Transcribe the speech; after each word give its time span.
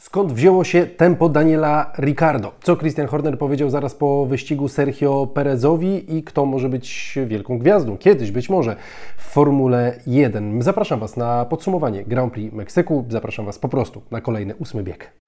Skąd 0.00 0.32
wzięło 0.32 0.64
się 0.64 0.86
tempo 0.86 1.28
Daniela 1.28 1.92
Ricardo? 1.98 2.52
Co 2.62 2.76
Christian 2.76 3.06
Horner 3.06 3.38
powiedział 3.38 3.70
zaraz 3.70 3.94
po 3.94 4.26
wyścigu 4.26 4.68
Sergio 4.68 5.26
Perezowi 5.26 6.16
i 6.16 6.22
kto 6.22 6.46
może 6.46 6.68
być 6.68 7.18
wielką 7.26 7.58
gwiazdą? 7.58 7.98
Kiedyś 7.98 8.30
być 8.30 8.50
może 8.50 8.76
w 9.16 9.22
Formule 9.22 10.00
1. 10.06 10.62
Zapraszam 10.62 11.00
Was 11.00 11.16
na 11.16 11.44
podsumowanie 11.44 12.04
Grand 12.04 12.32
Prix 12.32 12.54
Meksyku. 12.54 13.04
Zapraszam 13.08 13.46
Was 13.46 13.58
po 13.58 13.68
prostu 13.68 14.02
na 14.10 14.20
kolejny 14.20 14.54
ósmy 14.54 14.82
bieg. 14.82 15.19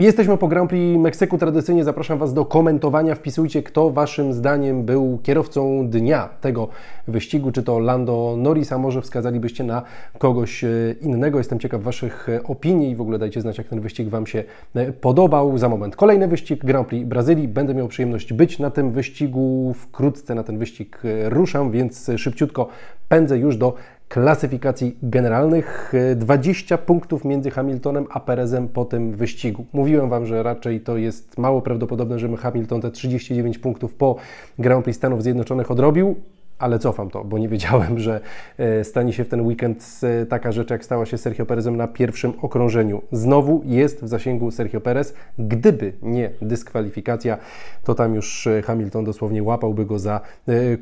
Jesteśmy 0.00 0.36
po 0.36 0.48
Grand 0.48 0.70
Prix 0.70 1.00
Meksyku. 1.00 1.38
Tradycyjnie 1.38 1.84
zapraszam 1.84 2.18
Was 2.18 2.34
do 2.34 2.44
komentowania. 2.44 3.14
Wpisujcie, 3.14 3.62
kto 3.62 3.90
Waszym 3.90 4.32
zdaniem 4.32 4.84
był 4.84 5.18
kierowcą 5.22 5.88
dnia 5.88 6.28
tego 6.40 6.68
wyścigu. 7.08 7.52
Czy 7.52 7.62
to 7.62 7.78
Lando 7.78 8.34
Norris, 8.38 8.72
a 8.72 8.78
może 8.78 9.02
wskazalibyście 9.02 9.64
na 9.64 9.82
kogoś 10.18 10.64
e, 10.64 10.68
innego. 11.00 11.38
Jestem 11.38 11.58
ciekaw 11.58 11.82
Waszych 11.82 12.28
e, 12.28 12.42
opinii 12.42 12.90
i 12.90 12.96
w 12.96 13.00
ogóle 13.00 13.18
dajcie 13.18 13.40
znać, 13.40 13.58
jak 13.58 13.68
ten 13.68 13.80
wyścig 13.80 14.08
Wam 14.08 14.26
się 14.26 14.44
e, 14.74 14.92
podobał. 14.92 15.58
Za 15.58 15.68
moment 15.68 15.96
kolejny 15.96 16.28
wyścig 16.28 16.64
Grand 16.64 16.88
Prix 16.88 17.08
Brazylii. 17.08 17.48
Będę 17.48 17.74
miał 17.74 17.88
przyjemność 17.88 18.32
być 18.32 18.58
na 18.58 18.70
tym 18.70 18.90
wyścigu. 18.92 19.74
Wkrótce 19.74 20.34
na 20.34 20.42
ten 20.42 20.58
wyścig 20.58 21.02
ruszam, 21.28 21.70
więc 21.70 22.10
szybciutko 22.16 22.68
pędzę 23.08 23.38
już 23.38 23.56
do 23.56 23.74
klasyfikacji 24.10 24.96
generalnych. 25.02 25.92
20 26.16 26.78
punktów 26.78 27.24
między 27.24 27.50
Hamiltonem 27.50 28.06
a 28.10 28.20
Perezem 28.20 28.68
po 28.68 28.84
tym 28.84 29.12
wyścigu. 29.12 29.64
Mówiłem 29.72 30.08
Wam, 30.08 30.26
że 30.26 30.42
raczej 30.42 30.80
to 30.80 30.96
jest 30.96 31.38
mało 31.38 31.62
prawdopodobne, 31.62 32.18
żeby 32.18 32.36
Hamilton 32.36 32.80
te 32.80 32.90
39 32.90 33.58
punktów 33.58 33.94
po 33.94 34.16
Grand 34.58 34.84
Prix 34.84 34.96
Stanów 34.96 35.22
Zjednoczonych 35.22 35.70
odrobił 35.70 36.16
ale 36.60 36.78
cofam 36.78 37.10
to, 37.10 37.24
bo 37.24 37.38
nie 37.38 37.48
wiedziałem, 37.48 37.98
że 37.98 38.20
e, 38.58 38.84
stanie 38.84 39.12
się 39.12 39.24
w 39.24 39.28
ten 39.28 39.46
weekend 39.46 40.00
e, 40.02 40.26
taka 40.26 40.52
rzecz, 40.52 40.70
jak 40.70 40.84
stała 40.84 41.06
się 41.06 41.18
Sergio 41.18 41.46
Perezem 41.46 41.76
na 41.76 41.88
pierwszym 41.88 42.32
okrążeniu. 42.42 43.02
Znowu 43.12 43.62
jest 43.64 44.04
w 44.04 44.08
zasięgu 44.08 44.50
Sergio 44.50 44.80
Perez. 44.80 45.14
Gdyby 45.38 45.92
nie 46.02 46.30
dyskwalifikacja, 46.42 47.38
to 47.84 47.94
tam 47.94 48.14
już 48.14 48.46
e, 48.46 48.62
Hamilton 48.62 49.04
dosłownie 49.04 49.42
łapałby 49.42 49.86
go 49.86 49.98
za 49.98 50.20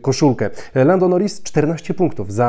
koszulkę. 0.03 0.51
Lando 0.75 1.09
Norris 1.09 1.43
14 1.43 1.95
punktów 1.95 2.33
za 2.33 2.49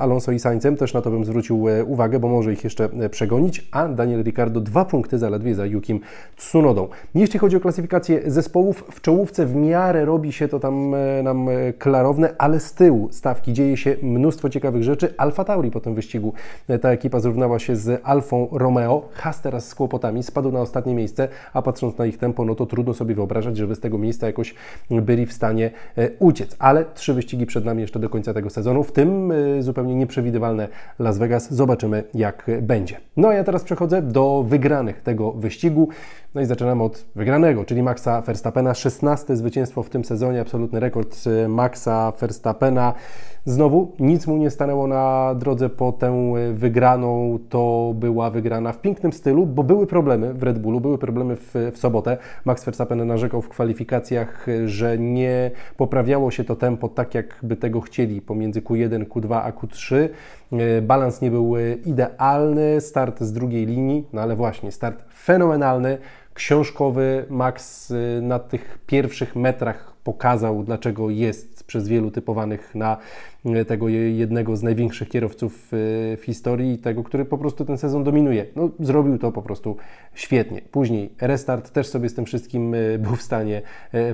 Alonso 0.00 0.32
i 0.32 0.38
Sainzem, 0.38 0.76
też 0.76 0.94
na 0.94 1.02
to 1.02 1.10
bym 1.10 1.24
zwrócił 1.24 1.66
uwagę, 1.86 2.18
bo 2.18 2.28
może 2.28 2.52
ich 2.52 2.64
jeszcze 2.64 2.88
przegonić, 3.10 3.68
a 3.72 3.88
Daniel 3.88 4.22
Ricciardo 4.22 4.60
dwa 4.60 4.84
punkty 4.84 5.18
zaledwie 5.18 5.54
za 5.54 5.66
Yukim 5.66 6.00
Tsunodą. 6.36 6.88
Jeśli 7.14 7.38
chodzi 7.38 7.56
o 7.56 7.60
klasyfikację 7.60 8.30
zespołów, 8.30 8.84
w 8.90 9.00
czołówce 9.00 9.46
w 9.46 9.54
miarę 9.54 10.04
robi 10.04 10.32
się 10.32 10.48
to 10.48 10.60
tam 10.60 10.94
nam 11.22 11.48
klarowne, 11.78 12.34
ale 12.38 12.55
ale 12.56 12.60
z 12.60 12.74
tyłu 12.74 13.08
stawki 13.12 13.52
dzieje 13.52 13.76
się 13.76 13.96
mnóstwo 14.02 14.48
ciekawych 14.48 14.82
rzeczy. 14.82 15.14
Alfa 15.16 15.44
Tauri 15.44 15.70
po 15.70 15.80
tym 15.80 15.94
wyścigu 15.94 16.32
e, 16.68 16.78
ta 16.78 16.90
ekipa 16.90 17.20
zrównała 17.20 17.58
się 17.58 17.76
z 17.76 18.00
Alfą 18.04 18.48
Romeo. 18.52 19.08
Has 19.12 19.42
teraz 19.42 19.68
z 19.68 19.74
kłopotami 19.74 20.22
spadł 20.22 20.52
na 20.52 20.60
ostatnie 20.60 20.94
miejsce, 20.94 21.28
a 21.52 21.62
patrząc 21.62 21.98
na 21.98 22.06
ich 22.06 22.18
tempo, 22.18 22.44
no 22.44 22.54
to 22.54 22.66
trudno 22.66 22.94
sobie 22.94 23.14
wyobrażać, 23.14 23.56
żeby 23.56 23.74
z 23.74 23.80
tego 23.80 23.98
miejsca 23.98 24.26
jakoś 24.26 24.54
byli 24.90 25.26
w 25.26 25.32
stanie 25.32 25.70
e, 25.96 26.10
uciec. 26.18 26.56
Ale 26.58 26.84
trzy 26.94 27.14
wyścigi 27.14 27.46
przed 27.46 27.64
nami 27.64 27.80
jeszcze 27.80 27.98
do 27.98 28.08
końca 28.08 28.34
tego 28.34 28.50
sezonu, 28.50 28.84
w 28.84 28.92
tym 28.92 29.32
e, 29.32 29.62
zupełnie 29.62 29.94
nieprzewidywalne 29.94 30.68
Las 30.98 31.18
Vegas. 31.18 31.54
Zobaczymy, 31.54 32.04
jak 32.14 32.50
będzie. 32.62 32.96
No 33.16 33.28
a 33.28 33.34
ja 33.34 33.44
teraz 33.44 33.64
przechodzę 33.64 34.02
do 34.02 34.44
wygranych 34.48 35.02
tego 35.02 35.32
wyścigu. 35.32 35.88
No 36.34 36.40
i 36.40 36.46
zaczynamy 36.46 36.82
od 36.82 37.04
wygranego, 37.14 37.64
czyli 37.64 37.82
Maxa 37.82 38.20
Verstappena. 38.20 38.74
16 38.74 39.36
zwycięstwo 39.36 39.82
w 39.82 39.90
tym 39.90 40.04
sezonie, 40.04 40.40
absolutny 40.40 40.80
rekord 40.80 41.16
Maxa 41.48 42.12
Verstappena 42.20 42.45
Verstappena. 42.46 42.94
Znowu 43.44 43.92
nic 44.00 44.26
mu 44.26 44.36
nie 44.36 44.50
stanęło 44.50 44.86
na 44.86 45.34
drodze 45.34 45.68
po 45.68 45.92
tę 45.92 46.34
wygraną. 46.54 47.38
To 47.48 47.92
była 47.94 48.30
wygrana 48.30 48.72
w 48.72 48.80
pięknym 48.80 49.12
stylu, 49.12 49.46
bo 49.46 49.62
były 49.62 49.86
problemy 49.86 50.34
w 50.34 50.42
Red 50.42 50.58
Bullu, 50.58 50.80
były 50.80 50.98
problemy 50.98 51.36
w, 51.36 51.54
w 51.72 51.78
sobotę. 51.78 52.16
Max 52.44 52.64
Verstappen 52.64 53.06
narzekał 53.06 53.42
w 53.42 53.48
kwalifikacjach, 53.48 54.46
że 54.66 54.98
nie 54.98 55.50
poprawiało 55.76 56.30
się 56.30 56.44
to 56.44 56.56
tempo 56.56 56.88
tak, 56.88 57.14
jakby 57.14 57.56
tego 57.56 57.80
chcieli 57.80 58.20
pomiędzy 58.20 58.60
Q1, 58.60 59.04
Q2 59.04 59.40
a 59.44 59.50
Q3. 59.50 60.08
Balans 60.82 61.20
nie 61.20 61.30
był 61.30 61.54
idealny, 61.84 62.80
start 62.80 63.20
z 63.20 63.32
drugiej 63.32 63.66
linii, 63.66 64.04
no 64.12 64.22
ale 64.22 64.36
właśnie, 64.36 64.72
start 64.72 65.04
fenomenalny, 65.14 65.98
książkowy. 66.36 67.24
Max 67.30 67.92
na 68.22 68.38
tych 68.38 68.78
pierwszych 68.86 69.36
metrach 69.36 69.96
pokazał, 70.04 70.62
dlaczego 70.64 71.10
jest 71.10 71.64
przez 71.64 71.88
wielu 71.88 72.10
typowanych 72.10 72.74
na 72.74 72.96
e, 73.44 73.64
tego 73.64 73.88
jednego 73.88 74.56
z 74.56 74.62
największych 74.62 75.08
kierowców 75.08 75.52
e, 75.52 76.16
w 76.16 76.22
historii 76.24 76.78
tego, 76.78 77.02
który 77.02 77.24
po 77.24 77.38
prostu 77.38 77.64
ten 77.64 77.78
sezon 77.78 78.04
dominuje. 78.04 78.46
No, 78.56 78.70
zrobił 78.80 79.18
to 79.18 79.32
po 79.32 79.42
prostu 79.42 79.76
świetnie. 80.14 80.62
Później 80.70 81.10
restart 81.20 81.70
też 81.70 81.86
sobie 81.86 82.08
z 82.08 82.14
tym 82.14 82.24
wszystkim 82.24 82.74
był 82.98 83.16
w 83.16 83.22
stanie 83.22 83.62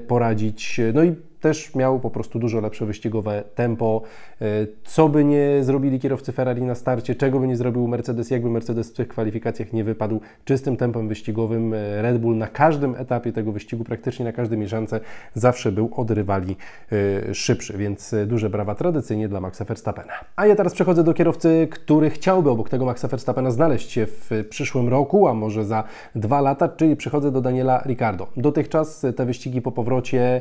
poradzić. 0.08 0.80
No 0.94 1.04
i 1.04 1.14
też 1.42 1.74
miał 1.74 2.00
po 2.00 2.10
prostu 2.10 2.38
dużo 2.38 2.60
lepsze 2.60 2.86
wyścigowe 2.86 3.44
tempo. 3.54 4.02
E, 4.40 4.44
co 4.84 5.08
by 5.08 5.24
nie 5.24 5.64
zrobili 5.64 6.00
kierowcy 6.00 6.32
Ferrari 6.32 6.62
na 6.62 6.74
starcie, 6.74 7.14
czego 7.14 7.40
by 7.40 7.46
nie 7.46 7.56
zrobił 7.56 7.88
Mercedes, 7.88 8.30
jakby 8.30 8.50
Mercedes 8.50 8.90
w 8.90 8.92
tych 8.94 9.08
kwalifikacjach 9.08 9.72
nie 9.72 9.84
wypadł 9.84 10.20
czystym 10.44 10.76
tempem 10.76 11.08
wyścigowym, 11.08 11.74
e, 11.74 12.02
Red 12.02 12.18
Bull 12.18 12.36
na 12.36 12.46
każdym 12.46 12.94
etapie 12.96 13.32
tego 13.32 13.52
wyścigu, 13.52 13.84
praktycznie 13.84 14.24
na 14.24 14.32
każdej 14.32 14.58
mieszance 14.58 15.00
zawsze 15.34 15.72
był 15.72 15.90
od 15.96 16.10
rywali 16.10 16.56
e, 16.92 17.34
szybszy, 17.34 17.78
więc 17.78 18.14
duże 18.26 18.50
brawa 18.50 18.74
tradycyjnie 18.74 19.28
dla 19.28 19.40
Maxa 19.40 19.64
Verstappena. 19.64 20.12
A 20.36 20.46
ja 20.46 20.56
teraz 20.56 20.74
przechodzę 20.74 21.04
do 21.04 21.14
kierowcy, 21.14 21.68
który 21.70 22.10
chciałby 22.10 22.50
obok 22.50 22.68
tego 22.68 22.84
Maxa 22.84 23.08
Verstappena 23.08 23.50
znaleźć 23.50 23.90
się 23.90 24.06
w 24.06 24.30
przyszłym 24.50 24.88
roku, 24.88 25.28
a 25.28 25.34
może 25.34 25.64
za 25.64 25.84
dwa 26.14 26.40
lata, 26.40 26.68
czyli 26.68 26.96
przechodzę 26.96 27.32
do 27.32 27.40
Daniela 27.40 27.82
Ricardo. 27.86 28.26
Dotychczas 28.36 29.06
te 29.16 29.26
wyścigi 29.26 29.62
po 29.62 29.72
powrocie 29.72 30.40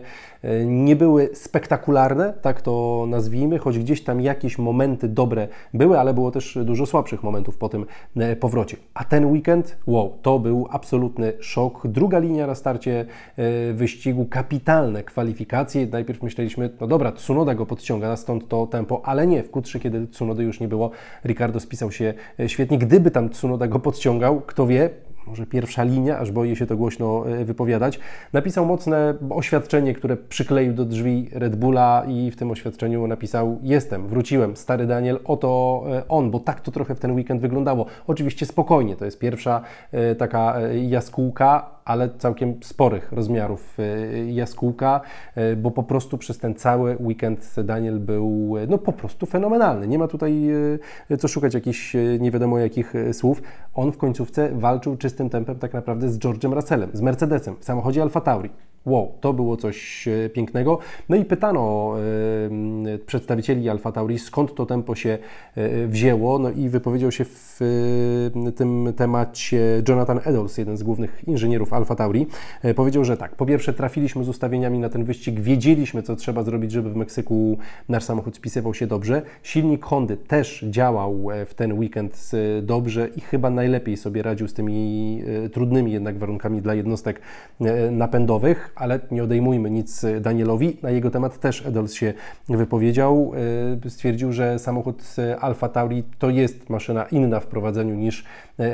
nie 0.65 0.90
nie 0.91 0.95
były 0.95 1.29
spektakularne, 1.33 2.33
tak 2.41 2.61
to 2.61 3.05
nazwijmy, 3.09 3.59
choć 3.59 3.79
gdzieś 3.79 4.03
tam 4.03 4.21
jakieś 4.21 4.57
momenty 4.57 5.07
dobre 5.07 5.47
były, 5.73 5.99
ale 5.99 6.13
było 6.13 6.31
też 6.31 6.57
dużo 6.65 6.85
słabszych 6.85 7.23
momentów 7.23 7.57
po 7.57 7.69
tym 7.69 7.85
e, 8.17 8.35
powrocie. 8.35 8.77
A 8.93 9.03
ten 9.03 9.25
weekend, 9.25 9.77
wow, 9.87 10.17
to 10.21 10.39
był 10.39 10.67
absolutny 10.71 11.33
szok. 11.39 11.87
Druga 11.87 12.19
linia 12.19 12.47
na 12.47 12.55
starcie 12.55 13.05
e, 13.37 13.73
wyścigu, 13.73 14.25
kapitalne 14.25 15.03
kwalifikacje. 15.03 15.87
Najpierw 15.91 16.23
myśleliśmy, 16.23 16.69
no 16.81 16.87
dobra, 16.87 17.11
Tsunoda 17.11 17.55
go 17.55 17.65
podciąga, 17.65 18.15
stąd 18.15 18.47
to 18.47 18.67
tempo, 18.67 19.01
ale 19.05 19.27
nie, 19.27 19.43
w 19.43 19.51
Q3, 19.51 19.79
kiedy 19.79 20.07
Tsunody 20.07 20.43
już 20.43 20.59
nie 20.59 20.67
było, 20.67 20.91
Ricardo 21.25 21.59
spisał 21.59 21.91
się 21.91 22.13
e, 22.39 22.49
świetnie. 22.49 22.77
Gdyby 22.77 23.11
tam 23.11 23.29
Tsunoda 23.29 23.67
go 23.67 23.79
podciągał, 23.79 24.41
kto 24.41 24.67
wie, 24.67 24.89
może 25.27 25.45
pierwsza 25.45 25.83
linia, 25.83 26.19
aż 26.19 26.31
boję 26.31 26.55
się 26.55 26.65
to 26.65 26.77
głośno 26.77 27.29
e, 27.29 27.45
wypowiadać, 27.45 27.99
napisał 28.33 28.65
mocne 28.65 29.13
oświadczenie, 29.29 29.93
które 29.93 30.17
przykleił 30.17 30.73
do 30.73 30.85
drzwi 30.85 31.29
Red 31.33 31.55
Bulla 31.55 32.03
i 32.07 32.31
w 32.31 32.35
tym 32.35 32.51
oświadczeniu 32.51 33.07
napisał: 33.07 33.59
Jestem, 33.63 34.07
wróciłem, 34.07 34.57
stary 34.57 34.87
Daniel, 34.87 35.19
oto 35.25 35.83
e, 35.91 36.07
on, 36.07 36.31
bo 36.31 36.39
tak 36.39 36.61
to 36.61 36.71
trochę 36.71 36.95
w 36.95 36.99
ten 36.99 37.11
weekend 37.11 37.41
wyglądało. 37.41 37.85
Oczywiście 38.07 38.45
spokojnie, 38.45 38.95
to 38.95 39.05
jest 39.05 39.19
pierwsza 39.19 39.61
e, 39.91 40.15
taka 40.15 40.55
jaskółka, 40.87 41.80
ale 41.85 42.09
całkiem 42.17 42.63
sporych 42.63 43.11
rozmiarów 43.11 43.77
e, 43.79 44.31
jaskółka, 44.31 45.01
e, 45.35 45.55
bo 45.55 45.71
po 45.71 45.83
prostu 45.83 46.17
przez 46.17 46.37
ten 46.37 46.55
cały 46.55 46.97
weekend 46.99 47.55
Daniel 47.63 47.99
był 47.99 48.57
e, 48.57 48.67
no 48.67 48.77
po 48.77 48.93
prostu 48.93 49.25
fenomenalny. 49.25 49.87
Nie 49.87 49.99
ma 49.99 50.07
tutaj 50.07 50.49
co 51.19 51.27
szukać 51.27 51.53
jakichś 51.53 51.95
nie 52.19 52.31
wiadomo 52.31 52.59
jakich 52.59 52.93
słów. 53.13 53.41
On 53.73 53.91
w 53.91 53.97
końcówce 53.97 54.49
walczył 54.53 54.97
czystym 54.97 55.29
tempem 55.29 55.59
tak 55.59 55.73
naprawdę 55.73 56.09
z 56.09 56.19
George'em 56.19 56.53
Russellem, 56.53 56.89
z 56.93 57.01
Mercedesem 57.01 57.55
w 57.59 57.65
samochodzie 57.65 58.01
Alfa 58.01 58.21
Tauri. 58.21 58.49
Wow, 58.85 59.11
to 59.21 59.33
było 59.33 59.57
coś 59.57 60.07
e, 60.07 60.29
pięknego. 60.29 60.79
No 61.09 61.15
i 61.15 61.25
pytano 61.25 61.93
y, 62.95 62.99
przedstawicieli 62.99 63.69
Alfa 63.69 63.91
Tauri, 63.91 64.19
skąd 64.19 64.55
to 64.55 64.65
tempo 64.65 64.95
się 64.95 65.17
y, 65.57 65.87
wzięło. 65.87 66.39
No 66.39 66.49
i 66.49 66.69
wypowiedział 66.69 67.11
się 67.11 67.25
w 67.25 67.61
y, 68.47 68.51
tym 68.51 68.93
temacie 68.95 69.83
Jonathan 69.89 70.19
Eddles, 70.25 70.57
jeden 70.57 70.77
z 70.77 70.83
głównych 70.83 71.23
inżynierów 71.27 71.73
Alfa 71.73 71.95
Tauri. 71.95 72.27
powiedział, 72.75 73.05
że 73.05 73.17
tak, 73.17 73.35
po 73.35 73.45
pierwsze 73.45 73.73
trafiliśmy 73.73 74.23
z 74.23 74.29
ustawieniami 74.29 74.79
na 74.79 74.89
ten 74.89 75.03
wyścig, 75.03 75.39
wiedzieliśmy, 75.39 76.03
co 76.03 76.15
trzeba 76.15 76.43
zrobić, 76.43 76.71
żeby 76.71 76.89
w 76.89 76.95
Meksyku 76.95 77.57
nasz 77.89 78.03
samochód 78.03 78.35
spisywał 78.35 78.73
się 78.73 78.87
dobrze. 78.87 79.21
Silnik 79.43 79.85
Hondy 79.85 80.17
też 80.17 80.65
działał 80.69 81.27
w 81.45 81.53
ten 81.53 81.79
weekend 81.79 82.31
dobrze 82.61 83.07
i 83.15 83.21
chyba 83.21 83.49
najlepiej 83.49 83.97
sobie 83.97 84.23
radził 84.23 84.47
z 84.47 84.53
tymi 84.53 85.21
trudnymi 85.53 85.91
jednak 85.91 86.17
warunkami 86.17 86.61
dla 86.61 86.73
jednostek 86.73 87.21
napędowych. 87.91 88.70
Ale 88.75 88.99
nie 89.11 89.23
odejmujmy 89.23 89.71
nic 89.71 90.05
Danielowi. 90.21 90.77
Na 90.81 90.89
jego 90.89 91.11
temat 91.11 91.39
też 91.39 91.65
Edels 91.65 91.93
się 91.93 92.13
wypowiedział. 92.49 93.31
Stwierdził, 93.87 94.31
że 94.31 94.59
samochód 94.59 95.15
Alfa 95.41 95.69
Tauri 95.69 96.03
to 96.19 96.29
jest 96.29 96.69
maszyna 96.69 97.03
inna 97.03 97.39
w 97.39 97.47
prowadzeniu 97.47 97.95
niż 97.95 98.25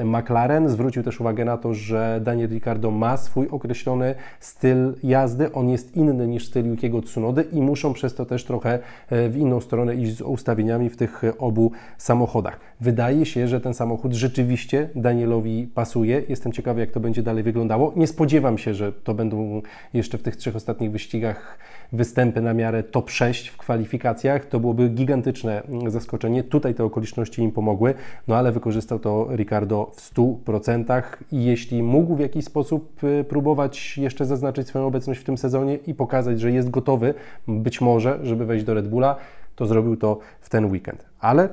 McLaren. 0.04 0.70
Zwrócił 0.70 1.04
też 1.04 1.22
uwagę 1.22 1.46
na 1.46 1.58
to, 1.58 1.74
że 1.74 2.22
Daniel 2.24 2.50
Ricciardo 2.50 2.92
ma 2.92 3.18
swój 3.18 3.48
określony 3.48 4.16
styl 4.40 4.94
jazdy. 5.04 5.52
On 5.54 5.70
jest 5.70 5.98
inny 5.98 6.28
niż 6.28 6.48
styl 6.48 6.68
Yukiego 6.68 7.02
Tsunody 7.02 7.46
i 7.52 7.62
muszą 7.62 7.94
przez 7.94 8.16
to 8.16 8.26
też 8.26 8.46
trochę 8.46 8.80
w 9.12 9.34
inną 9.38 9.62
stronę 9.62 9.96
iść 9.96 10.18
z 10.18 10.22
ustawieniami 10.22 10.90
w 10.90 10.98
tych 10.98 11.22
obu 11.40 11.72
samochodach. 11.98 12.60
Wydaje 12.82 13.26
się, 13.26 13.48
że 13.48 13.62
ten 13.62 13.74
samochód 13.74 14.14
rzeczywiście 14.14 14.90
Danielowi 14.96 15.68
pasuje. 15.76 16.24
Jestem 16.30 16.52
ciekawy, 16.52 16.80
jak 16.80 16.92
to 16.92 17.00
będzie 17.00 17.24
dalej 17.24 17.44
wyglądało. 17.44 17.94
Nie 17.96 18.08
spodziewam 18.08 18.58
się, 18.58 18.74
że 18.74 18.92
to 18.92 19.14
będą 19.14 19.62
jeszcze 19.94 20.18
w 20.18 20.24
tych 20.24 20.36
trzech 20.36 20.56
ostatnich 20.56 20.92
wyścigach 20.92 21.58
występy 21.92 22.42
na 22.42 22.54
miarę 22.54 22.84
top 22.84 23.10
6 23.10 23.48
w 23.48 23.58
kwalifikacjach. 23.58 24.46
To 24.46 24.60
byłoby 24.60 24.90
gigantyczne 24.90 25.62
zaskoczenie. 25.88 26.44
Tutaj 26.44 26.76
te 26.76 26.84
okoliczności 26.84 27.42
im 27.42 27.52
pomogły, 27.52 27.94
no 28.28 28.36
ale 28.36 28.52
wykorzystał 28.52 29.00
to 29.00 29.28
Ricardo 29.36 29.92
w 29.96 30.14
100% 30.16 31.04
i 31.32 31.46
jeśli 31.46 31.84
mógł 31.84 32.16
w 32.16 32.20
jakiś 32.20 32.46
sposób 32.46 33.04
y, 33.04 33.24
próbować 33.24 33.98
jeszcze 33.98 34.26
zaznaczyć 34.26 34.68
swoją 34.68 34.88
obecność 34.88 35.20
w 35.20 35.24
tym 35.24 35.38
sezonie 35.38 35.76
i 35.76 35.94
pokazać, 35.94 36.40
że 36.40 36.52
jest 36.52 36.70
gotowy, 36.70 37.14
być 37.48 37.82
może, 37.82 38.20
żeby 38.24 38.46
wejść 38.46 38.66
do 38.66 38.74
Red 38.74 38.88
Bulla, 38.90 39.16
to 39.56 39.66
zrobił 39.66 39.98
to 39.98 40.20
w 40.42 40.50
ten 40.50 40.66
weekend. 40.66 41.06
Ale 41.20 41.50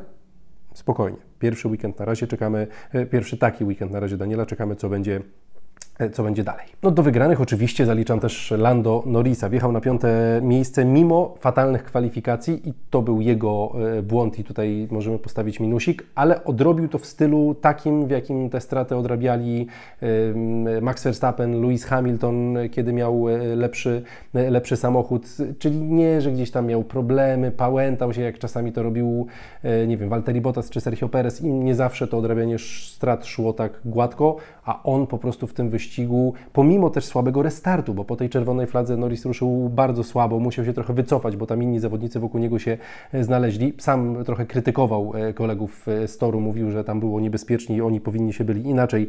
spokojnie. 0.75 1.19
Pierwszy 1.39 1.69
weekend 1.69 1.99
na 1.99 2.05
razie 2.05 2.27
czekamy, 2.27 2.67
e, 2.93 3.07
pierwszy 3.07 3.39
taki 3.39 3.65
weekend 3.65 3.93
na 3.93 4.01
razie 4.01 4.17
Daniela, 4.17 4.47
czekamy 4.47 4.77
co 4.77 4.89
będzie 4.89 5.21
co 6.13 6.23
będzie 6.23 6.45
dalej. 6.45 6.67
No 6.83 6.91
do 6.91 7.03
wygranych 7.03 7.41
oczywiście 7.41 7.87
zaliczam 7.87 8.21
też 8.21 8.55
Lando 8.59 9.03
Norrisa. 9.07 9.49
Wjechał 9.49 9.73
na 9.73 9.81
piąte 9.81 10.41
miejsce 10.43 10.85
mimo 10.85 11.35
fatalnych 11.41 11.85
kwalifikacji 11.85 12.69
i 12.69 12.73
to 12.91 13.03
był 13.03 13.21
jego 13.21 13.73
e, 13.99 14.03
błąd 14.03 14.39
i 14.39 14.45
tutaj 14.45 14.89
możemy 14.91 15.19
postawić 15.19 15.61
minusik, 15.61 16.07
ale 16.15 16.45
odrobił 16.45 16.89
to 16.89 16.99
w 16.99 17.07
stylu 17.07 17.55
takim, 17.55 18.07
w 18.07 18.11
jakim 18.11 18.51
te 18.51 18.61
straty 18.61 18.97
odrabiali 18.97 19.67
Max 20.83 21.05
Verstappen, 21.05 21.63
Lewis 21.63 21.85
Hamilton, 21.85 22.55
kiedy 22.71 22.93
miał 22.93 23.29
e, 23.29 23.57
lepszy, 23.57 24.03
lepszy 24.35 24.77
samochód, 24.77 25.27
czyli 25.59 25.81
nie, 25.81 26.21
że 26.21 26.33
gdzieś 26.33 26.51
tam 26.51 26.67
miał 26.67 26.85
problemy, 26.85 27.51
pałętał 27.51 28.13
się, 28.13 28.23
jak 28.23 28.39
czasami 28.39 28.73
to 28.73 28.83
robił, 28.83 29.27
nie 29.87 29.97
wiem, 29.97 30.09
Valtteri 30.09 30.41
Bottas 30.41 30.71
czy 30.71 30.81
Sergio 30.81 31.09
Perez. 31.09 31.43
Im 31.43 31.65
nie 31.65 31.75
zawsze 31.75 32.07
to 32.07 32.19
odrabianie 32.19 32.57
strat 32.59 33.27
szło 33.27 33.53
tak 33.53 33.81
gładko, 33.85 34.37
a 34.65 34.83
on 34.83 35.07
po 35.07 35.19
prostu 35.19 35.47
w 35.47 35.55
tym 35.55 35.71
wyścigu 35.71 35.84
wyścigu, 35.85 36.35
pomimo 36.53 36.91
też 36.91 37.05
słabego 37.05 37.43
restartu, 37.43 37.95
bo 37.95 38.05
po 38.05 38.17
tej 38.17 38.29
czerwonej 38.29 38.67
fladze 38.67 38.97
Norris 38.97 39.25
ruszył 39.25 39.69
bardzo 39.69 40.05
słabo, 40.05 40.39
musiał 40.39 40.65
się 40.65 40.73
trochę 40.73 40.95
wycofać, 40.95 41.37
bo 41.37 41.47
tam 41.47 41.63
inni 41.63 41.81
zawodnicy 41.81 42.21
wokół 42.21 42.41
niego 42.41 42.59
się 42.59 42.79
e, 43.13 43.25
znaleźli. 43.25 43.75
Sam 43.79 44.25
trochę 44.25 44.47
krytykował 44.47 45.13
e, 45.15 45.33
kolegów 45.33 45.89
e, 45.89 46.09
z 46.09 46.19
toru, 46.19 46.41
mówił, 46.41 46.71
że 46.71 46.85
tam 46.85 47.01
było 47.01 47.21
niebezpiecznie 47.21 47.77
i 47.77 47.81
oni 47.81 48.01
powinni 48.01 48.33
się 48.33 48.45
byli 48.45 48.63
inaczej 48.63 49.09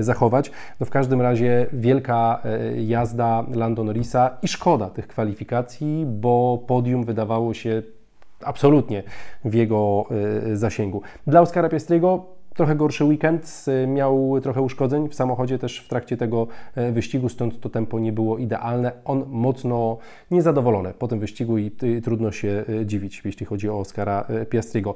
zachować. 0.00 0.50
No 0.80 0.86
w 0.86 0.90
każdym 0.90 1.20
razie 1.20 1.66
wielka 1.72 2.42
jazda 2.76 3.44
Lando 3.54 3.84
Norrisa 3.84 4.30
i 4.42 4.48
szkoda 4.48 4.90
tych 4.90 5.06
kwalifikacji, 5.06 6.06
bo 6.06 6.62
podium 6.66 7.04
wydawało 7.04 7.54
się 7.54 7.82
absolutnie 8.44 9.02
w 9.44 9.54
jego 9.54 10.04
zasięgu. 10.52 11.02
Dla 11.26 11.40
Oskara 11.40 11.68
Piestriego 11.68 12.35
trochę 12.56 12.76
gorszy 12.76 13.04
weekend, 13.04 13.64
miał 13.86 14.40
trochę 14.42 14.62
uszkodzeń 14.62 15.08
w 15.08 15.14
samochodzie 15.14 15.58
też 15.58 15.80
w 15.80 15.88
trakcie 15.88 16.16
tego 16.16 16.46
e, 16.74 16.92
wyścigu, 16.92 17.28
stąd 17.28 17.60
to 17.60 17.70
tempo 17.70 17.98
nie 17.98 18.12
było 18.12 18.38
idealne. 18.38 18.92
On 19.04 19.24
mocno 19.28 19.98
niezadowolony 20.30 20.94
po 20.98 21.08
tym 21.08 21.20
wyścigu 21.20 21.58
i, 21.58 21.70
trudno 22.04 22.32
się 22.32 22.64
e, 22.80 22.86
dziwić, 22.86 23.22
jeśli 23.24 23.46
chodzi 23.46 23.68
o 23.68 23.78
Oskara 23.78 24.24
e, 24.28 24.46
Piastriego 24.46 24.94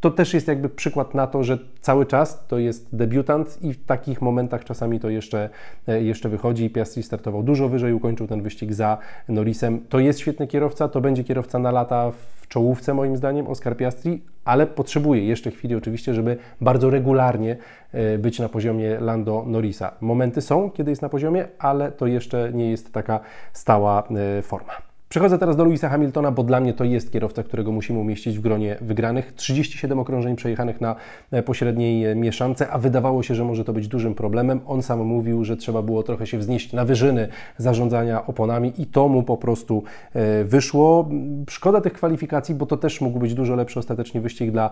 to 0.00 0.10
też 0.10 0.34
jest 0.34 0.48
jakby 0.48 0.68
przykład 0.68 1.14
na 1.14 1.26
to, 1.26 1.44
że 1.44 1.58
cały 1.80 2.06
czas 2.06 2.46
to 2.48 2.58
jest 2.58 2.96
debiutant 2.96 3.62
i 3.62 3.72
w 3.72 3.84
takich 3.84 4.22
momentach 4.22 4.64
czasami 4.64 5.00
to 5.00 5.10
jeszcze, 5.10 5.50
jeszcze 5.86 6.28
wychodzi. 6.28 6.70
Piastri 6.70 7.02
startował 7.02 7.42
dużo 7.42 7.68
wyżej, 7.68 7.92
ukończył 7.92 8.26
ten 8.26 8.42
wyścig 8.42 8.72
za 8.72 8.98
Norrisem. 9.28 9.80
To 9.88 9.98
jest 9.98 10.18
świetny 10.18 10.46
kierowca, 10.46 10.88
to 10.88 11.00
będzie 11.00 11.24
kierowca 11.24 11.58
na 11.58 11.70
lata 11.70 12.10
w 12.10 12.48
czołówce 12.48 12.94
moim 12.94 13.16
zdaniem, 13.16 13.46
Oscar 13.46 13.76
Piastri, 13.76 14.22
ale 14.44 14.66
potrzebuje 14.66 15.24
jeszcze 15.24 15.50
chwili 15.50 15.74
oczywiście, 15.74 16.14
żeby 16.14 16.36
bardzo 16.60 16.90
regularnie 16.90 17.56
e, 17.92 18.18
być 18.18 18.38
na 18.38 18.48
poziomie 18.48 19.00
Lando 19.00 19.44
Norrisa. 19.46 19.92
Momenty 20.00 20.40
są, 20.40 20.70
kiedy 20.70 20.90
jest 20.90 21.02
na 21.02 21.08
poziomie, 21.08 21.48
ale 21.58 21.92
to 21.92 22.06
jeszcze 22.06 22.50
nie 22.52 22.70
jest 22.70 22.92
taka 22.92 23.20
stała 23.52 24.08
e, 24.38 24.42
forma. 24.42 24.85
Przechodzę 25.08 25.38
teraz 25.38 25.56
do 25.56 25.64
Louisa 25.64 25.88
Hamiltona, 25.88 26.30
bo 26.30 26.42
dla 26.42 26.60
mnie 26.60 26.74
to 26.74 26.84
jest 26.84 27.12
kierowca, 27.12 27.42
którego 27.42 27.72
musimy 27.72 27.98
umieścić 27.98 28.38
w 28.38 28.40
gronie 28.40 28.76
wygranych. 28.80 29.32
37 29.32 29.98
okrążeń 29.98 30.36
przejechanych 30.36 30.80
na 30.80 30.96
e, 31.30 31.42
pośredniej 31.42 32.06
e, 32.06 32.14
mieszance, 32.14 32.70
a 32.70 32.78
wydawało 32.78 33.22
się, 33.22 33.34
że 33.34 33.44
może 33.44 33.64
to 33.64 33.72
być 33.72 33.88
dużym 33.88 34.14
problemem. 34.14 34.60
On 34.66 34.82
sam 34.82 35.00
mówił, 35.00 35.44
że 35.44 35.56
trzeba 35.56 35.82
było 35.82 36.02
trochę 36.02 36.26
się 36.26 36.38
wznieść 36.38 36.72
na 36.72 36.84
wyżyny 36.84 37.28
zarządzania 37.58 38.26
oponami 38.26 38.72
i 38.78 38.86
to 38.86 39.08
mu 39.08 39.22
po 39.22 39.36
prostu 39.36 39.82
e, 40.14 40.44
wyszło. 40.44 41.08
Szkoda 41.50 41.80
tych 41.80 41.92
kwalifikacji, 41.92 42.54
bo 42.54 42.66
to 42.66 42.76
też 42.76 43.00
mógł 43.00 43.18
być 43.18 43.34
dużo 43.34 43.54
lepszy 43.54 43.78
ostatecznie 43.78 44.20
wyścig 44.20 44.50
dla 44.50 44.70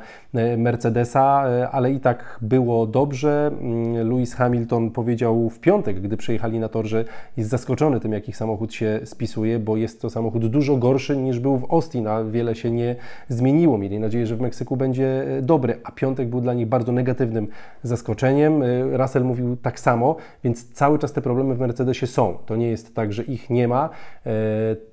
Mercedesa, 0.58 1.44
ale 1.72 1.92
i 1.92 2.00
tak 2.00 2.38
było 2.42 2.86
dobrze. 2.86 3.50
Mm, 3.60 4.08
Lewis 4.08 4.34
Hamilton 4.34 4.90
powiedział 4.90 5.50
w 5.50 5.60
piątek, 5.60 6.00
gdy 6.00 6.16
przejechali 6.16 6.58
na 6.58 6.68
tor, 6.68 6.86
że 6.86 7.04
jest 7.36 7.50
zaskoczony 7.50 8.00
tym, 8.00 8.12
jakich 8.12 8.36
samochód 8.36 8.74
się 8.74 9.00
spisuje, 9.04 9.58
bo 9.58 9.76
jest 9.76 10.02
to 10.02 10.10
samochód 10.10 10.23
samochód 10.24 10.46
dużo 10.46 10.76
gorszy 10.76 11.16
niż 11.16 11.38
był 11.38 11.58
w 11.58 11.72
Austin, 11.72 12.06
a 12.06 12.24
wiele 12.24 12.54
się 12.54 12.70
nie 12.70 12.96
zmieniło. 13.28 13.78
Mieli 13.78 13.98
nadzieję, 13.98 14.26
że 14.26 14.36
w 14.36 14.40
Meksyku 14.40 14.76
będzie 14.76 15.38
e, 15.38 15.42
dobry, 15.42 15.80
a 15.84 15.92
piątek 15.92 16.28
był 16.28 16.40
dla 16.40 16.54
nich 16.54 16.66
bardzo 16.66 16.92
negatywnym 16.92 17.48
zaskoczeniem. 17.82 18.62
E, 18.62 18.96
Russell 18.96 19.24
mówił 19.24 19.56
tak 19.56 19.80
samo, 19.80 20.16
więc 20.44 20.72
cały 20.72 20.98
czas 20.98 21.12
te 21.12 21.22
problemy 21.22 21.54
w 21.54 21.60
Mercedesie 21.60 22.06
są. 22.06 22.38
To 22.46 22.56
nie 22.56 22.68
jest 22.68 22.94
tak, 22.94 23.12
że 23.12 23.22
ich 23.22 23.50
nie 23.50 23.68
ma. 23.68 23.90
E, 24.26 24.30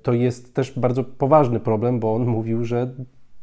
to 0.02 0.12
jest 0.12 0.54
też 0.54 0.78
bardzo 0.78 1.04
poważny 1.04 1.60
problem, 1.60 2.00
bo 2.00 2.14
on 2.14 2.26
mówił, 2.26 2.64
że 2.64 2.90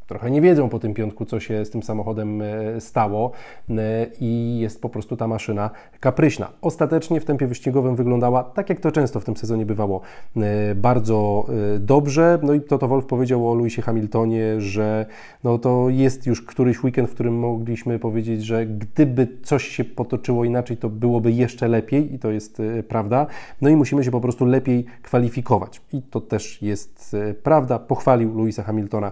trochę 0.10 0.32
nie 0.32 0.42
wiedzą 0.42 0.70
po 0.70 0.80
tym 0.80 0.94
piątku, 0.94 1.26
co 1.26 1.40
się 1.40 1.66
z 1.66 1.70
tym 1.70 1.84
samochodem 1.84 2.42
e, 2.42 2.82
stało 2.82 3.32
e, 3.70 3.74
i 4.22 4.60
jest 4.60 4.82
po 4.82 4.90
prostu 4.90 5.18
ta 5.18 5.28
maszyna 5.28 5.70
kapryśna. 6.00 6.52
Ostatecznie 6.62 7.22
w 7.22 7.26
tempie 7.26 7.48
wyścigowym 7.48 7.96
wyglądała 7.96 8.44
tak, 8.44 8.70
jak 8.70 8.80
to 8.80 8.92
często 8.92 9.20
w 9.20 9.26
tym 9.26 9.38
sezonie 9.38 9.66
bywało, 9.66 10.02
e, 10.38 10.76
bardzo 10.76 11.46
dobrze. 11.80 12.40
No 12.44 12.54
i 12.54 12.62
Toto 12.62 12.88
Wolf 12.88 13.06
powiedział 13.06 13.52
o 13.52 13.56
Lewisie 13.56 13.82
Hamiltonie, 13.82 14.62
że 14.62 15.06
no 15.44 15.58
to 15.58 15.90
jest 15.90 16.26
już 16.28 16.42
któryś 16.42 16.84
weekend, 16.84 17.10
w 17.10 17.14
którym 17.14 17.40
mogliśmy 17.40 18.00
powiedzieć, 18.00 18.46
że 18.46 18.66
gdyby 18.66 19.28
coś 19.44 19.68
się 19.68 19.84
potoczyło 19.84 20.46
inaczej, 20.46 20.78
to 20.78 20.90
byłoby 20.90 21.32
jeszcze 21.32 21.68
lepiej 21.68 22.14
i 22.14 22.20
to 22.20 22.32
jest 22.32 22.62
prawda. 22.88 23.28
No 23.62 23.70
i 23.70 23.76
musimy 23.76 24.04
się 24.04 24.12
po 24.12 24.22
prostu 24.22 24.46
lepiej 24.46 24.86
kwalifikować 25.02 25.82
i 25.94 26.02
to 26.02 26.22
też 26.22 26.62
jest 26.62 27.16
prawda. 27.44 27.80
Pochwalił 27.80 28.38
Lewisa 28.38 28.64
Hamiltona 28.64 29.12